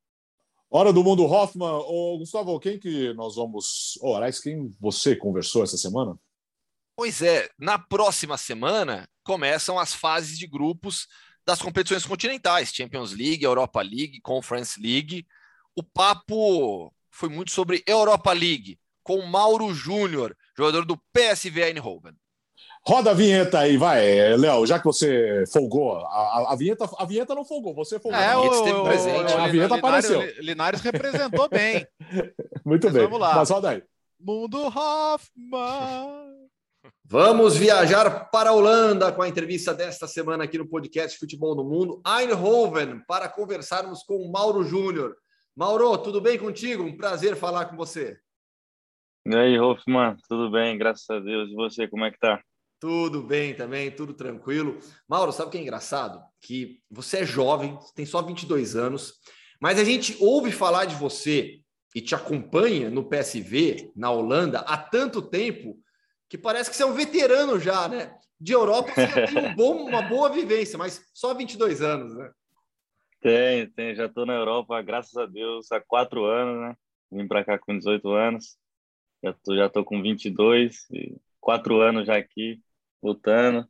[0.69, 1.83] Hora do Mundo Hoffman.
[1.85, 3.97] Ô, Gustavo, quem que nós vamos...
[4.01, 6.17] Oh, aliás, quem você conversou essa semana?
[6.95, 11.07] Pois é, na próxima semana começam as fases de grupos
[11.45, 15.25] das competições continentais, Champions League, Europa League, Conference League.
[15.75, 22.13] O papo foi muito sobre Europa League, com Mauro Júnior, jogador do PSV Eindhoven.
[22.85, 27.33] Roda a vinheta aí, vai, Léo, já que você folgou, a, a, vinheta, a vinheta
[27.33, 28.19] não folgou, você folgou.
[28.19, 29.33] É, o, o, presente.
[29.33, 30.43] a vinheta Linares, apareceu.
[30.43, 31.87] Linares representou bem.
[32.65, 33.35] Muito Mas bem, vamos lá.
[33.35, 33.83] mas roda aí.
[34.19, 36.42] Mundo Hoffman.
[37.05, 41.63] Vamos viajar para a Holanda com a entrevista desta semana aqui no podcast Futebol no
[41.63, 45.15] Mundo, Eindhoven, para conversarmos com o Mauro Júnior.
[45.55, 46.83] Mauro, tudo bem contigo?
[46.83, 48.17] Um prazer falar com você.
[49.25, 50.77] E aí, Hoffman, tudo bem?
[50.77, 51.49] Graças a Deus.
[51.49, 52.43] E você, como é que tá?
[52.81, 54.77] Tudo bem também, tudo tranquilo.
[55.07, 56.21] Mauro, sabe o que é engraçado?
[56.41, 59.13] Que você é jovem, tem só 22 anos,
[59.61, 61.61] mas a gente ouve falar de você
[61.95, 65.77] e te acompanha no PSV, na Holanda, há tanto tempo
[66.33, 68.11] que parece que você é um veterano já, né?
[68.41, 72.31] De Europa você já tem um bom, uma boa vivência, mas só 22 anos, né?
[73.21, 73.93] Tem, tem.
[73.93, 76.75] Já estou na Europa, graças a Deus, há quatro anos, né?
[77.11, 78.57] Vim para cá com 18 anos.
[79.23, 82.59] Já tô, já tô com 22, e quatro anos já aqui,
[83.03, 83.69] lutando.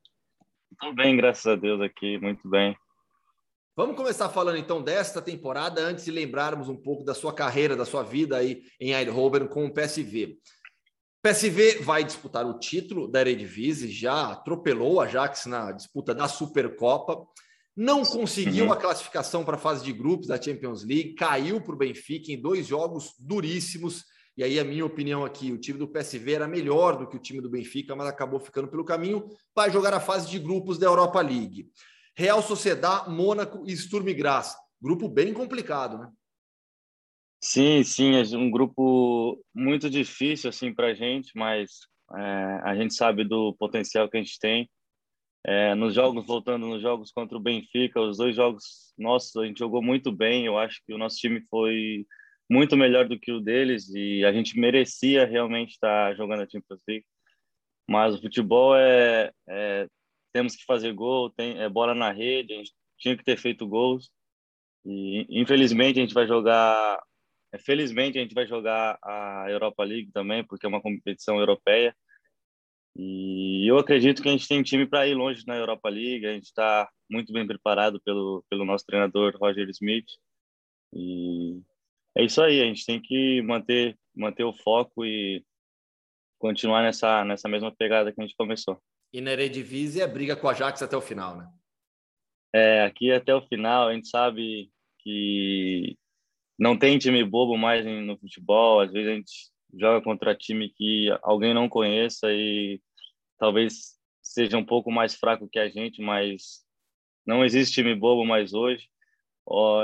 [0.72, 2.78] Estou bem, graças a Deus, aqui, muito bem.
[3.76, 7.84] Vamos começar falando então desta temporada, antes de lembrarmos um pouco da sua carreira, da
[7.84, 10.40] sua vida aí em Eindhoven com o PSV.
[11.24, 17.26] PSV vai disputar o título da Eredivisie, já atropelou a Ajax na disputa da Supercopa,
[17.74, 18.74] não conseguiu uhum.
[18.74, 22.42] a classificação para a fase de grupos da Champions League, caiu para o Benfica em
[22.42, 24.04] dois jogos duríssimos.
[24.36, 27.22] E aí, a minha opinião aqui, o time do PSV era melhor do que o
[27.22, 29.26] time do Benfica, mas acabou ficando pelo caminho.
[29.56, 31.70] Vai jogar a fase de grupos da Europa League.
[32.18, 34.56] Real Sociedad, Mônaco e Sturm Graz.
[34.82, 36.10] Grupo bem complicado, né?
[37.46, 41.82] Sim, sim, é um grupo muito difícil assim para a gente, mas
[42.16, 42.22] é,
[42.64, 44.70] a gente sabe do potencial que a gente tem.
[45.46, 49.60] É, nos jogos, voltando nos jogos contra o Benfica, os dois jogos nossos, a gente
[49.60, 50.46] jogou muito bem.
[50.46, 52.06] Eu acho que o nosso time foi
[52.50, 56.80] muito melhor do que o deles e a gente merecia realmente estar jogando a Champions
[56.88, 57.06] League.
[57.90, 59.88] Mas o futebol é, é
[60.34, 63.68] temos que fazer gol, tem é bola na rede, a gente tinha que ter feito
[63.68, 64.10] gols.
[64.86, 67.04] E infelizmente a gente vai jogar
[67.60, 71.96] felizmente a gente vai jogar a Europa League também, porque é uma competição europeia.
[72.96, 76.26] E eu acredito que a gente tem time para ir longe na Europa League.
[76.26, 80.06] A gente está muito bem preparado pelo, pelo nosso treinador Roger Smith.
[80.94, 81.60] E
[82.16, 82.62] é isso aí.
[82.62, 85.44] A gente tem que manter manter o foco e
[86.38, 88.80] continuar nessa nessa mesma pegada que a gente começou.
[89.12, 91.48] E na Eredivisie é briga com a Ajax até o final, né?
[92.54, 95.98] É, aqui até o final a gente sabe que
[96.58, 98.80] não tem time bobo mais no futebol.
[98.82, 99.34] Às vezes a gente
[99.74, 102.82] joga contra time que alguém não conheça e
[103.38, 106.64] talvez seja um pouco mais fraco que a gente, mas
[107.26, 108.88] não existe time bobo mais hoje.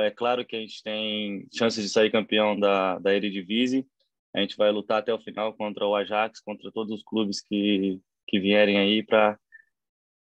[0.04, 3.86] É claro que a gente tem chances de sair campeão da, da Eredivisie.
[4.34, 8.00] A gente vai lutar até o final contra o Ajax, contra todos os clubes que,
[8.28, 9.38] que vierem aí para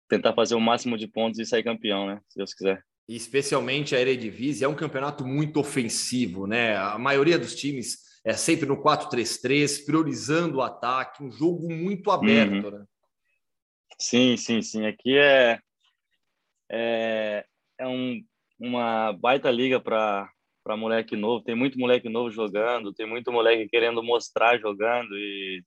[0.08, 2.20] tentar fazer o máximo de pontos e sair campeão, né?
[2.28, 2.82] Se Deus quiser.
[3.08, 6.76] Especialmente a Eredivisie é um campeonato muito ofensivo, né?
[6.76, 12.66] A maioria dos times é sempre no 4-3-3, priorizando o ataque, um jogo muito aberto,
[12.66, 12.78] uhum.
[12.78, 12.84] né?
[13.98, 14.86] Sim, sim, sim.
[14.86, 15.58] Aqui é
[16.70, 17.44] é,
[17.78, 18.22] é um,
[18.58, 20.30] uma baita liga para
[20.68, 21.42] para moleque novo.
[21.42, 25.64] Tem muito moleque novo jogando, tem muito moleque querendo mostrar jogando e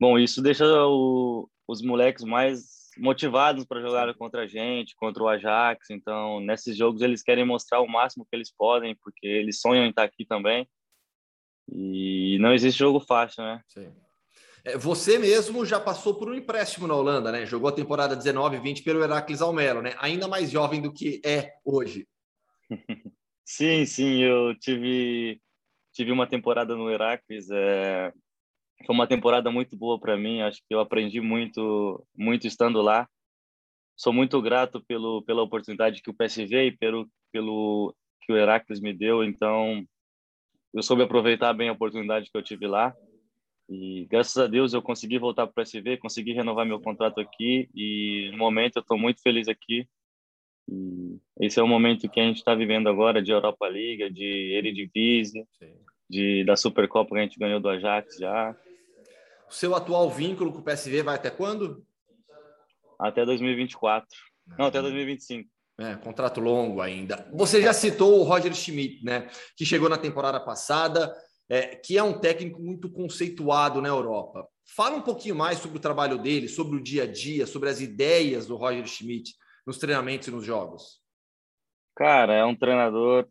[0.00, 5.28] bom, isso deixa o, os moleques mais motivados para jogar contra a gente, contra o
[5.28, 5.90] Ajax.
[5.90, 9.90] Então, nesses jogos eles querem mostrar o máximo que eles podem, porque eles sonham em
[9.90, 10.68] estar aqui também.
[11.68, 13.60] E não existe jogo fácil, né?
[13.68, 13.92] Sim.
[14.64, 17.46] É, você mesmo já passou por um empréstimo na Holanda, né?
[17.46, 19.94] Jogou a temporada 19 20 pelo Heracles Almelo, né?
[19.98, 22.06] Ainda mais jovem do que é hoje.
[23.44, 25.40] sim, sim, eu tive
[25.92, 28.12] tive uma temporada no Heracles, é,
[28.84, 30.42] foi uma temporada muito boa para mim.
[30.42, 33.08] Acho que eu aprendi muito, muito estando lá.
[33.96, 38.80] Sou muito grato pelo pela oportunidade que o PSV e pelo pelo que o Heracles
[38.80, 39.24] me deu.
[39.24, 39.86] Então,
[40.74, 42.94] eu soube aproveitar bem a oportunidade que eu tive lá.
[43.68, 47.68] E graças a Deus eu consegui voltar para o PSV, consegui renovar meu contrato aqui
[47.74, 49.88] e no momento eu estou muito feliz aqui.
[50.68, 54.52] E esse é o momento que a gente está vivendo agora de Europa Liga, de
[54.52, 55.44] Eredivisie,
[56.08, 58.54] de da Supercopa que a gente ganhou do Ajax já.
[59.48, 61.84] O seu atual vínculo com o PSV vai até quando?
[62.98, 64.08] Até 2024.
[64.58, 65.48] Não, até 2025.
[65.78, 67.28] É, contrato longo ainda.
[67.34, 69.28] Você já citou o Roger Schmidt, né?
[69.56, 71.14] Que chegou na temporada passada,
[71.48, 74.48] é, que é um técnico muito conceituado na Europa.
[74.74, 77.80] Fala um pouquinho mais sobre o trabalho dele, sobre o dia a dia, sobre as
[77.80, 79.34] ideias do Roger Schmidt
[79.66, 81.00] nos treinamentos e nos jogos.
[81.94, 83.28] Cara, é um treinador.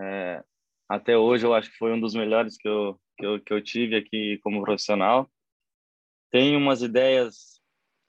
[0.00, 0.42] É,
[0.88, 3.62] até hoje eu acho que foi um dos melhores que eu, que eu, que eu
[3.62, 5.30] tive aqui como profissional
[6.30, 7.60] tem umas ideias.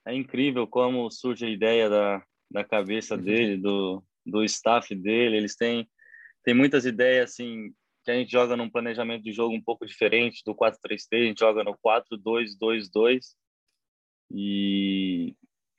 [0.08, 3.22] É incrível como surge a ideia da, da cabeça uhum.
[3.22, 5.38] dele, do, do staff dele.
[5.38, 5.88] Eles têm,
[6.44, 10.42] têm muitas ideias assim que a gente joga num planejamento de jogo um pouco diferente
[10.46, 10.78] do 4-3-3,
[11.12, 13.20] a gente joga no 4-2-2-2.
[14.32, 15.36] E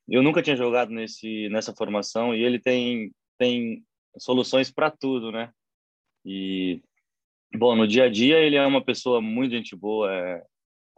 [0.08, 3.84] eu nunca tinha jogado nesse nessa formação e ele tem tem
[4.18, 5.52] soluções para tudo, né?
[6.24, 6.82] E
[7.54, 10.44] bom, no dia a dia ele é uma pessoa muito gente boa, é,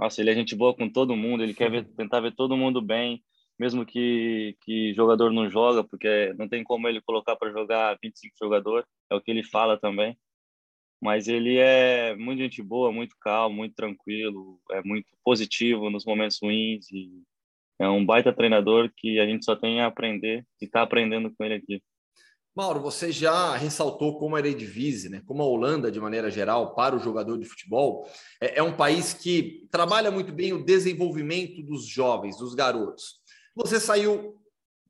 [0.02, 2.82] nossa, ele é gente boa com todo mundo, ele quer ver, tentar ver todo mundo
[2.82, 3.22] bem,
[3.58, 8.34] mesmo que, que jogador não joga, porque não tem como ele colocar para jogar 25
[8.36, 10.18] jogadores, é o que ele fala também.
[11.00, 16.38] Mas ele é muito gente boa, muito calmo, muito tranquilo, é muito positivo nos momentos
[16.42, 17.22] ruins e
[17.78, 21.44] é um baita treinador que a gente só tem a aprender e está aprendendo com
[21.44, 21.82] ele aqui.
[22.54, 26.94] Mauro, você já ressaltou como a Eredivisie, né, como a Holanda, de maneira geral, para
[26.94, 28.06] o jogador de futebol,
[28.40, 33.22] é, é um país que trabalha muito bem o desenvolvimento dos jovens, dos garotos.
[33.56, 34.38] Você saiu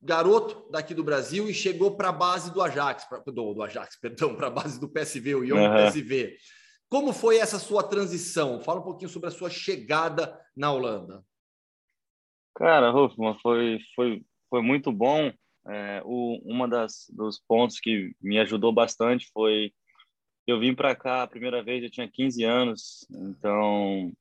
[0.02, 3.96] garoto daqui do Brasil e chegou para a base do Ajax, pra, do, do, Ajax,
[4.02, 5.86] perdão, para a base do PSV, o Young uhum.
[5.86, 6.36] PSV.
[6.88, 8.60] Como foi essa sua transição?
[8.60, 11.24] Fala um pouquinho sobre a sua chegada na Holanda.
[12.54, 15.32] Cara, Hoffman, foi, foi, foi muito bom
[15.66, 19.72] é, o, uma das dos pontos que me ajudou bastante foi
[20.46, 24.12] eu vim para cá a primeira vez eu tinha 15 anos, então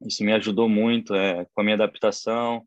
[0.00, 2.66] isso me ajudou muito é, com a minha adaptação.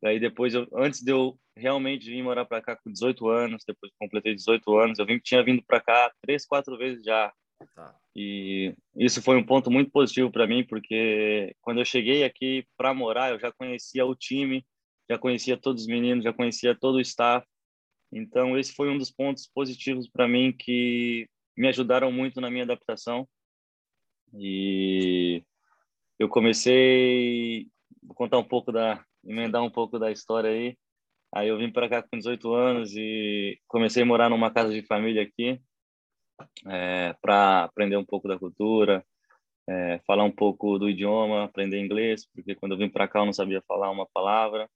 [0.00, 3.90] Daí depois eu, antes de eu realmente vir morar para cá com 18 anos, depois
[3.98, 7.32] completei 18 anos, eu vim, tinha vindo para cá três, quatro vezes já.
[7.74, 7.94] Tá.
[8.14, 12.94] E isso foi um ponto muito positivo para mim, porque quando eu cheguei aqui para
[12.94, 14.64] morar, eu já conhecia o time,
[15.08, 17.46] já conhecia todos os meninos, já conhecia todo o staff.
[18.12, 22.64] Então, esse foi um dos pontos positivos para mim que me ajudaram muito na minha
[22.64, 23.28] adaptação.
[24.34, 25.42] E
[26.18, 27.68] eu comecei,
[28.02, 30.76] vou contar um pouco da, emendar um pouco da história aí.
[31.34, 34.82] Aí eu vim para cá com 18 anos e comecei a morar numa casa de
[34.86, 35.60] família aqui.
[36.66, 39.04] é, para aprender um pouco da cultura,
[39.68, 43.26] é, falar um pouco do idioma, aprender inglês, porque quando eu vim para cá eu
[43.26, 44.68] não sabia falar uma palavra.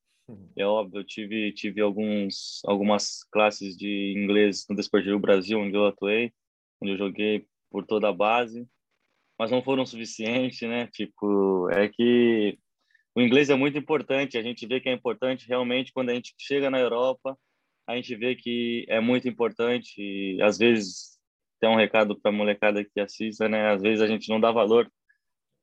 [0.56, 5.86] É óbvio, eu tive, tive alguns, algumas classes de inglês no Desportivo Brasil, onde eu
[5.86, 6.32] atuei,
[6.80, 8.66] onde eu joguei por toda a base,
[9.38, 10.86] mas não foram suficientes, né?
[10.88, 12.58] Tipo, é que
[13.14, 16.34] o inglês é muito importante, a gente vê que é importante realmente quando a gente
[16.38, 17.38] chega na Europa,
[17.86, 21.18] a gente vê que é muito importante e às vezes
[21.60, 23.72] tem um recado para a molecada que assista, né?
[23.72, 24.90] Às vezes a gente não dá valor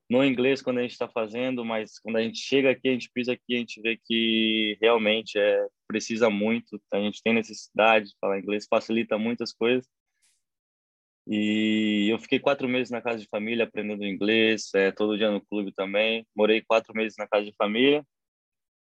[0.10, 3.12] no inglês quando a gente está fazendo, mas quando a gente chega aqui, a gente
[3.14, 8.16] pisa aqui, a gente vê que realmente é precisa muito, a gente tem necessidade de
[8.20, 9.88] falar inglês, facilita muitas coisas.
[11.26, 15.42] E eu fiquei quatro meses na casa de família aprendendo inglês, é, todo dia no
[15.46, 16.26] clube também.
[16.36, 18.06] Morei quatro meses na casa de família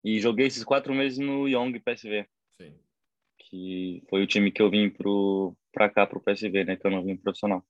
[0.03, 2.75] e joguei esses quatro meses no Young PSV, Sim.
[3.39, 4.93] que foi o time que eu vim
[5.71, 7.65] para cá, para o PSV, né, que eu não vim profissional.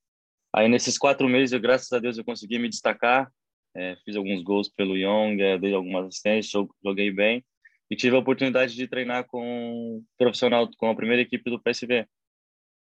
[0.54, 3.32] Aí nesses quatro meses, eu, graças a Deus, eu consegui me destacar,
[3.76, 7.44] é, fiz alguns gols pelo Young, é, dei algumas assistências, joguei bem
[7.90, 12.08] e tive a oportunidade de treinar com um profissional, com a primeira equipe do PSV.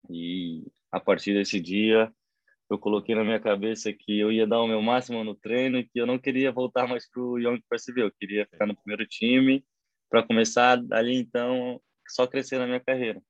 [0.09, 2.11] E a partir desse dia,
[2.69, 5.99] eu coloquei na minha cabeça que eu ia dar o meu máximo no treino que
[5.99, 9.63] eu não queria voltar mais para o Young PSV, eu queria ficar no primeiro time
[10.09, 13.21] para começar ali então só crescer na minha carreira.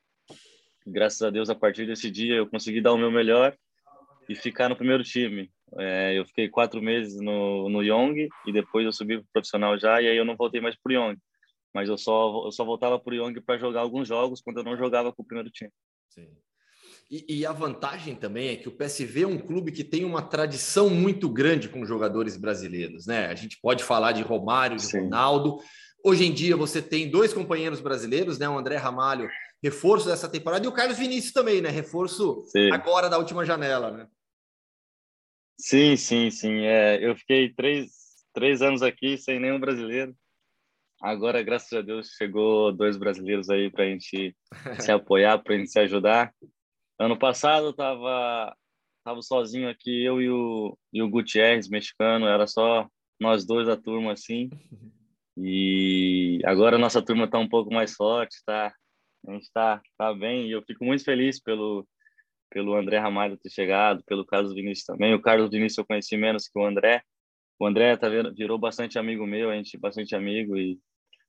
[0.85, 3.57] Graças a Deus, a partir desse dia, eu consegui dar o meu melhor
[4.29, 5.51] e ficar no primeiro time.
[5.75, 9.77] É, eu fiquei quatro meses no, no Young e depois eu subi para o profissional
[9.77, 11.17] já e aí eu não voltei mais para o Young.
[11.73, 14.63] Mas eu só, eu só voltava para o Young para jogar alguns jogos quando eu
[14.63, 15.71] não jogava com o primeiro time.
[16.09, 16.27] Sim.
[17.09, 20.21] E, e, a vantagem também é que o PSV é um clube que tem uma
[20.21, 23.27] tradição muito grande com jogadores brasileiros, né?
[23.27, 25.03] A gente pode falar de Romário, de Sim.
[25.03, 25.57] Ronaldo.
[26.03, 28.49] Hoje em dia você tem dois companheiros brasileiros, né?
[28.49, 29.29] O André Ramalho,
[29.63, 31.69] reforço dessa temporada, e o Carlos Vinícius também, né?
[31.69, 32.71] Reforço sim.
[32.73, 34.07] agora da última janela, né?
[35.59, 36.65] Sim, sim, sim.
[36.65, 37.91] É, eu fiquei três,
[38.33, 40.15] três anos aqui sem nenhum brasileiro.
[41.01, 44.35] Agora, graças a Deus, chegou dois brasileiros aí para a gente
[44.79, 46.33] se apoiar, para a gente se ajudar.
[46.99, 48.55] Ano passado eu tava,
[49.03, 52.87] tava sozinho aqui, eu e o, e o Gutierrez, mexicano, era só
[53.19, 54.49] nós dois da turma, assim.
[55.35, 58.73] E agora a nossa turma tá um pouco mais forte, tá?
[59.27, 61.87] A gente tá, tá bem e eu fico muito feliz pelo,
[62.49, 65.13] pelo André Ramalho ter chegado, pelo Carlos Vinícius também.
[65.13, 67.01] O Carlos Vinícius eu conheci menos que o André.
[67.59, 70.79] O André tá vendo, virou bastante amigo meu, a gente bastante amigo e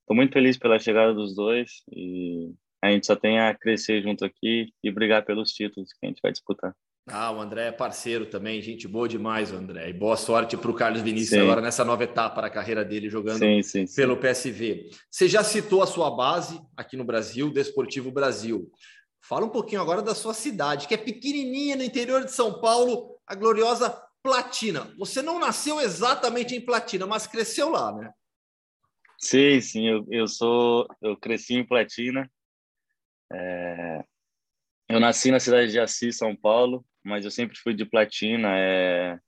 [0.06, 2.52] tô muito feliz pela chegada dos dois e
[2.82, 6.20] a gente só tem a crescer junto aqui e brigar pelos títulos que a gente
[6.22, 6.74] vai disputar.
[7.10, 9.88] Ah, o André é parceiro também, gente boa demais, o André.
[9.88, 11.40] E boa sorte para o Carlos Vinícius sim.
[11.40, 14.90] agora nessa nova etapa da carreira dele, jogando sim, sim, pelo PSV.
[15.10, 18.70] Você já citou a sua base aqui no Brasil, Desportivo Brasil.
[19.20, 23.18] Fala um pouquinho agora da sua cidade, que é pequenininha no interior de São Paulo,
[23.26, 23.90] a gloriosa
[24.22, 24.92] Platina.
[24.98, 28.12] Você não nasceu exatamente em Platina, mas cresceu lá, né?
[29.18, 32.30] Sim, sim, eu, eu sou, eu cresci em Platina,
[33.32, 34.04] é,
[34.88, 38.48] eu nasci na cidade de Assis, São Paulo, mas eu sempre fui de Platina.
[38.56, 39.18] É,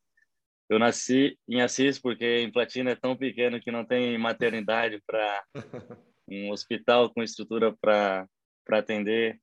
[0.71, 5.45] eu nasci em Assis porque em Platina é tão pequeno que não tem maternidade para
[6.29, 8.27] um hospital com estrutura para
[8.71, 9.39] atender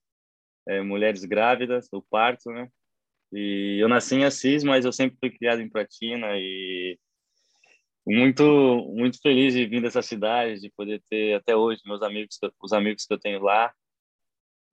[0.67, 2.69] é, mulheres grávidas, o parto, né?
[3.33, 6.97] E eu nasci em Assis, mas eu sempre fui criado em Platina e
[8.05, 8.43] muito
[8.95, 13.05] muito feliz de vir dessa cidade, de poder ter até hoje meus amigos, os amigos
[13.05, 13.73] que eu tenho lá,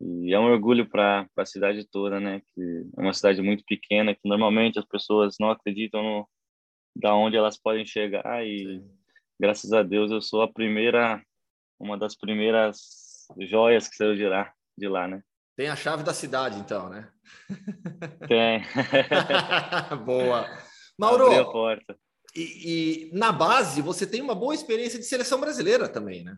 [0.00, 2.40] e é um orgulho para a cidade toda, né?
[2.54, 6.28] Que é uma cidade muito pequena, que normalmente as pessoas não acreditam no,
[6.94, 8.90] da onde elas podem chegar e Sim.
[9.40, 11.22] graças a Deus eu sou a primeira,
[11.78, 15.22] uma das primeiras joias que saiu de lá, de lá, né?
[15.56, 17.12] Tem a chave da cidade, então, né?
[18.26, 18.62] Tem.
[20.04, 20.46] Boa.
[20.98, 21.96] Mauro, a porta.
[22.34, 26.36] E, e na base você tem uma boa experiência de seleção brasileira também, né?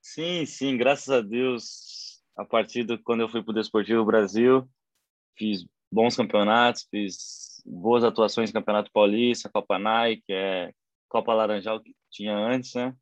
[0.00, 4.68] Sim, sim, graças a Deus a partir de quando eu fui para o Desportivo Brasil,
[5.36, 10.72] fiz bons campeonatos, fiz boas atuações no Campeonato Paulista, Copa Nike, é,
[11.08, 12.94] Copa Laranjal que tinha antes, né?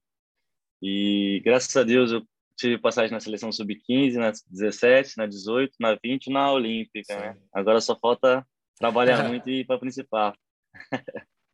[0.82, 2.22] E graças a Deus eu
[2.59, 7.37] tive passagem na seleção sub-15, na 17, na 18, na 20 na Olímpica, né?
[7.53, 8.45] Agora só falta
[8.77, 10.35] trabalhar muito e ir para a principal.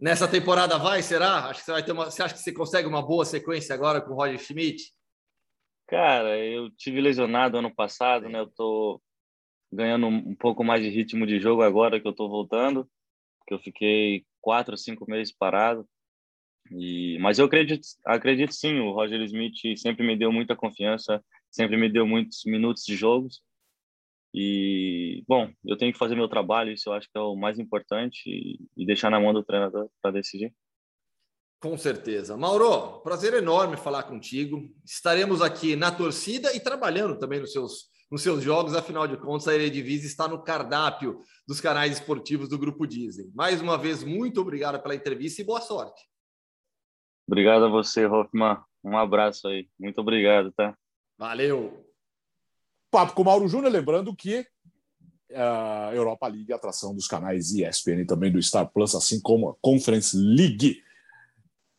[0.00, 1.46] Nessa temporada vai, será?
[1.46, 4.00] Acho que você vai ter uma, você acha que você consegue uma boa sequência agora
[4.00, 4.92] com o Roger Schmidt?
[5.86, 8.40] Cara, eu tive lesionado ano passado, né?
[8.40, 9.00] Eu tô
[9.70, 12.88] ganhando um pouco mais de ritmo de jogo agora que eu tô voltando,
[13.38, 15.86] porque eu fiquei quatro, cinco meses parado.
[16.70, 21.76] E, mas eu acredito, acredito sim, o Roger Smith sempre me deu muita confiança, sempre
[21.76, 23.42] me deu muitos minutos de jogos.
[24.34, 27.58] E, bom, eu tenho que fazer meu trabalho, isso eu acho que é o mais
[27.58, 30.52] importante, e, e deixar na mão do treinador para decidir.
[31.60, 32.36] Com certeza.
[32.36, 34.68] Mauro, prazer enorme falar contigo.
[34.84, 39.48] Estaremos aqui na torcida e trabalhando também nos seus, nos seus jogos, afinal de contas,
[39.48, 43.30] a Eredivisie está no cardápio dos canais esportivos do Grupo Disney.
[43.34, 46.02] Mais uma vez, muito obrigado pela entrevista e boa sorte.
[47.26, 48.58] Obrigado a você, Hoffman.
[48.82, 49.68] Um abraço aí.
[49.78, 50.76] Muito obrigado, tá?
[51.18, 51.86] Valeu.
[52.90, 54.46] Papo com o Mauro Júnior, lembrando que
[55.34, 59.50] a Europa League é atração dos canais ESPN e também do Star Plus, assim como
[59.50, 60.82] a Conference League.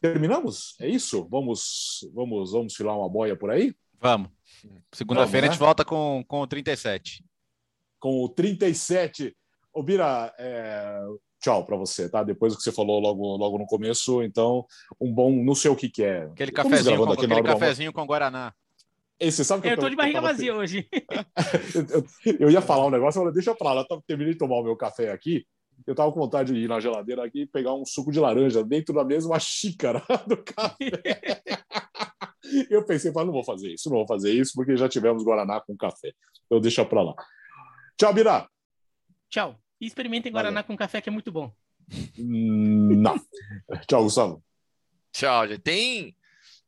[0.01, 0.75] Terminamos?
[0.79, 1.27] É isso?
[1.29, 3.73] Vamos, vamos, vamos filar uma boia por aí?
[3.99, 4.29] Vamos.
[4.91, 5.49] Segunda-feira né?
[5.49, 7.23] a gente volta com, com o 37.
[7.99, 9.35] Com o 37.
[9.73, 10.99] Ô, Bira, é...
[11.41, 12.23] tchau para você, tá?
[12.23, 14.65] Depois do que você falou logo, logo no começo, então,
[14.99, 16.23] um bom, não sei o que, que é.
[16.23, 18.53] Aquele cafezinho, com, aquele cafezinho com Guaraná.
[19.19, 20.87] Esse, sabe que eu, eu tô de barriga vazia hoje.
[22.25, 23.85] eu, eu, ia falar um negócio, eu deixa eu falar.
[23.89, 25.45] Eu terminei de tomar o meu café aqui.
[25.85, 28.63] Eu tava com vontade de ir na geladeira aqui e pegar um suco de laranja
[28.63, 31.41] dentro da mesma xícara do café.
[32.69, 35.75] eu pensei, não vou fazer isso, não vou fazer isso, porque já tivemos Guaraná com
[35.77, 36.13] café.
[36.45, 37.15] Então deixa para lá.
[37.97, 38.47] Tchau, Birá.
[39.29, 39.57] Tchau.
[39.79, 40.67] E experimentem Guaraná Valeu.
[40.67, 41.53] com café, que é muito bom.
[42.17, 43.15] Hum, não.
[43.87, 44.43] Tchau, Gustavo.
[45.11, 45.61] Tchau, gente.
[45.61, 46.15] Tem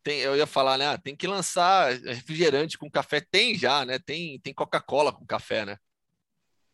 [0.08, 0.88] tem, eu ia falar, né?
[0.88, 3.20] Ah, tem que lançar refrigerante com café.
[3.20, 4.00] Tem já, né?
[4.00, 5.78] Tem, tem Coca-Cola com café, né?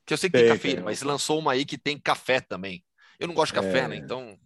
[0.06, 0.86] Que eu sei que tem, tem cafeína, tem.
[0.86, 2.84] mas lançou uma aí que tem café também.
[3.20, 3.88] Eu não gosto de café, é...
[3.88, 3.96] né?
[3.96, 4.38] Então.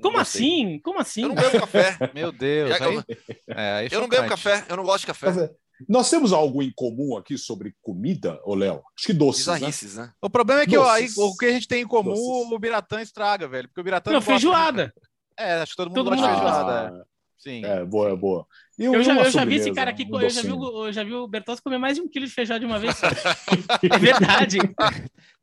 [0.00, 0.78] Como assim?
[0.84, 1.22] Como assim?
[1.22, 1.98] Eu não bebo café.
[2.14, 2.80] Meu Deus.
[2.80, 2.94] Aí...
[2.94, 3.04] Eu,
[3.48, 5.50] é, eu não bebo café, eu não gosto de café.
[5.86, 8.82] Nós temos algo em comum aqui sobre comida, ô Léo?
[8.96, 9.46] Acho que doces.
[9.46, 10.04] Bizarrices, né?
[10.04, 10.12] né?
[10.22, 12.52] O problema é que ó, aí, o que a gente tem em comum, doces.
[12.52, 13.68] o Biratã estraga, velho.
[13.68, 14.10] Porque o Biratã.
[14.10, 14.92] Não, feijoada.
[15.36, 17.04] É, acho que todo mundo todo gosta de feijoada.
[17.04, 17.18] É.
[17.38, 17.64] Sim.
[17.64, 18.46] É, boa, boa.
[18.76, 21.04] E eu, já, eu já vi esse cara aqui, um eu, já vi, eu já
[21.04, 22.96] vi o Bertozzi comer mais de um quilo de feijão de uma vez
[23.82, 24.58] é verdade.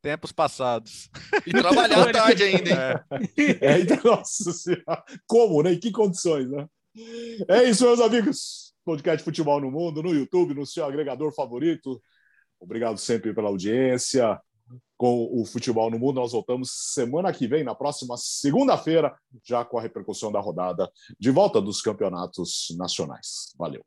[0.01, 1.09] Tempos passados.
[1.47, 2.75] E trabalhar à tarde ainda, hein?
[3.37, 3.65] É.
[3.65, 5.03] é, então, nossa senhora.
[5.25, 5.73] Como, né?
[5.73, 6.67] Em que condições, né?
[7.47, 8.64] É isso, meus amigos.
[8.85, 11.99] Podcast Futebol no Mundo, no YouTube, no seu agregador favorito.
[12.59, 14.39] Obrigado sempre pela audiência
[14.97, 16.21] com o futebol no mundo.
[16.21, 21.31] Nós voltamos semana que vem, na próxima segunda-feira, já com a repercussão da rodada de
[21.31, 23.53] volta dos campeonatos nacionais.
[23.57, 23.83] Valeu.